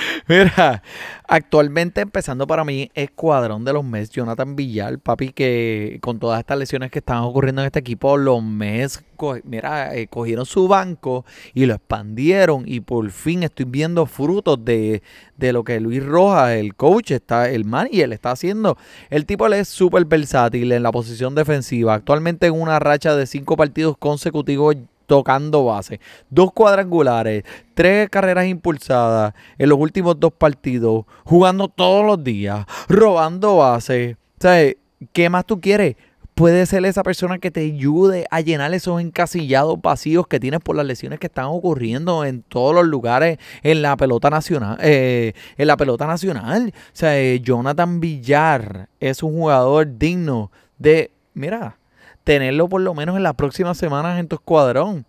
[0.28, 0.82] Mira,
[1.26, 6.58] actualmente empezando para mí escuadrón de los Mets, Jonathan Villar, papi, que con todas estas
[6.58, 9.02] lesiones que están ocurriendo en este equipo, los Mets,
[9.44, 11.24] mira, eh, cogieron su banco
[11.54, 15.02] y lo expandieron y por fin estoy viendo frutos de,
[15.36, 18.76] de lo que Luis Rojas, el coach, está, el manager, está haciendo.
[19.10, 23.26] El tipo él es súper versátil en la posición defensiva, actualmente en una racha de
[23.26, 24.76] cinco partidos consecutivos
[25.10, 25.98] tocando base.
[26.28, 27.42] Dos cuadrangulares,
[27.74, 34.16] tres carreras impulsadas en los últimos dos partidos, jugando todos los días, robando base.
[34.38, 34.72] O sea,
[35.12, 35.96] ¿qué más tú quieres?
[36.36, 40.76] Puede ser esa persona que te ayude a llenar esos encasillados vacíos que tienes por
[40.76, 44.78] las lesiones que están ocurriendo en todos los lugares en la pelota nacional.
[44.80, 46.72] eh, en la pelota nacional.
[46.72, 51.79] O sea, eh, Jonathan Villar es un jugador digno de, mira,
[52.24, 55.04] tenerlo por lo menos en las próximas semanas en tu escuadrón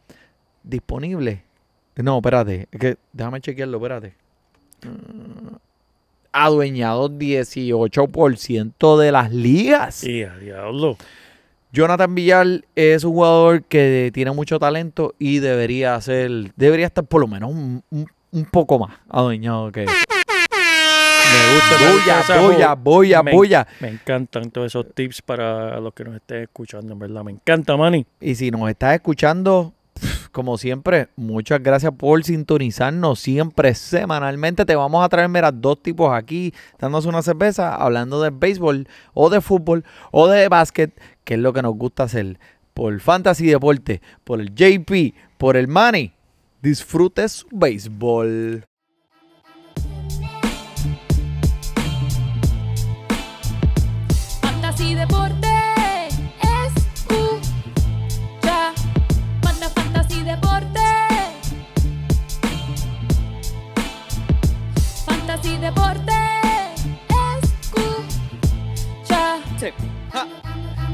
[0.64, 1.44] disponible.
[1.96, 4.16] No, espérate, es que déjame chequearlo, espérate.
[4.84, 5.56] Mm,
[6.34, 10.02] Adueñado 18% de las ligas.
[10.02, 10.98] Diablo.
[11.74, 17.22] Jonathan Villar es un jugador que tiene mucho talento y debería ser, debería estar por
[17.22, 19.86] lo menos un, un- un poco más adueñado que
[21.32, 21.78] Me gusta.
[21.80, 23.68] me Boya, esa boya, boya, Me- boya.
[23.80, 27.24] Me encantan todos esos tips para los que nos estén escuchando, en verdad.
[27.24, 28.06] Me encanta, Manny.
[28.20, 29.74] Y si nos estás escuchando,
[30.32, 34.66] como siempre, muchas gracias por sintonizarnos siempre, semanalmente.
[34.66, 39.30] Te vamos a traer, mira, dos tipos aquí dándose una cerveza, hablando de béisbol o
[39.30, 40.92] de fútbol o de básquet,
[41.24, 42.40] que es lo que nos gusta hacer.
[42.74, 46.14] Por fantasy deporte, por el JP, por el money.
[46.62, 48.64] Disfrute su béisbol.
[54.82, 55.48] Fantasy Deporte
[57.06, 58.74] escucha.
[59.44, 60.80] Manda Fantasy Deporte.
[65.06, 66.14] Fantasy Deporte
[67.44, 69.38] escucha.
[69.60, 69.68] Sí.
[70.12, 70.26] Ja.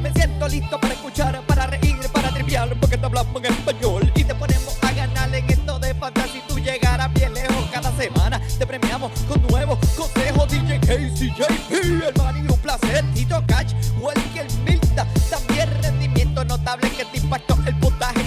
[0.02, 4.26] Me siento listo para escuchar, para reír, para triviar, porque te hablamos en español y
[4.26, 6.42] te ponemos a ganar en esto de fantasy.
[6.46, 8.42] Tú llegarás bien lejos cada semana.
[8.60, 10.50] Te premiamos con nuevos consejos.
[10.50, 12.47] DJ KCJP, el y
[12.92, 15.06] retiro, cash, walking, milda.
[15.30, 18.27] También rendimiento notable que te impactó el puntaje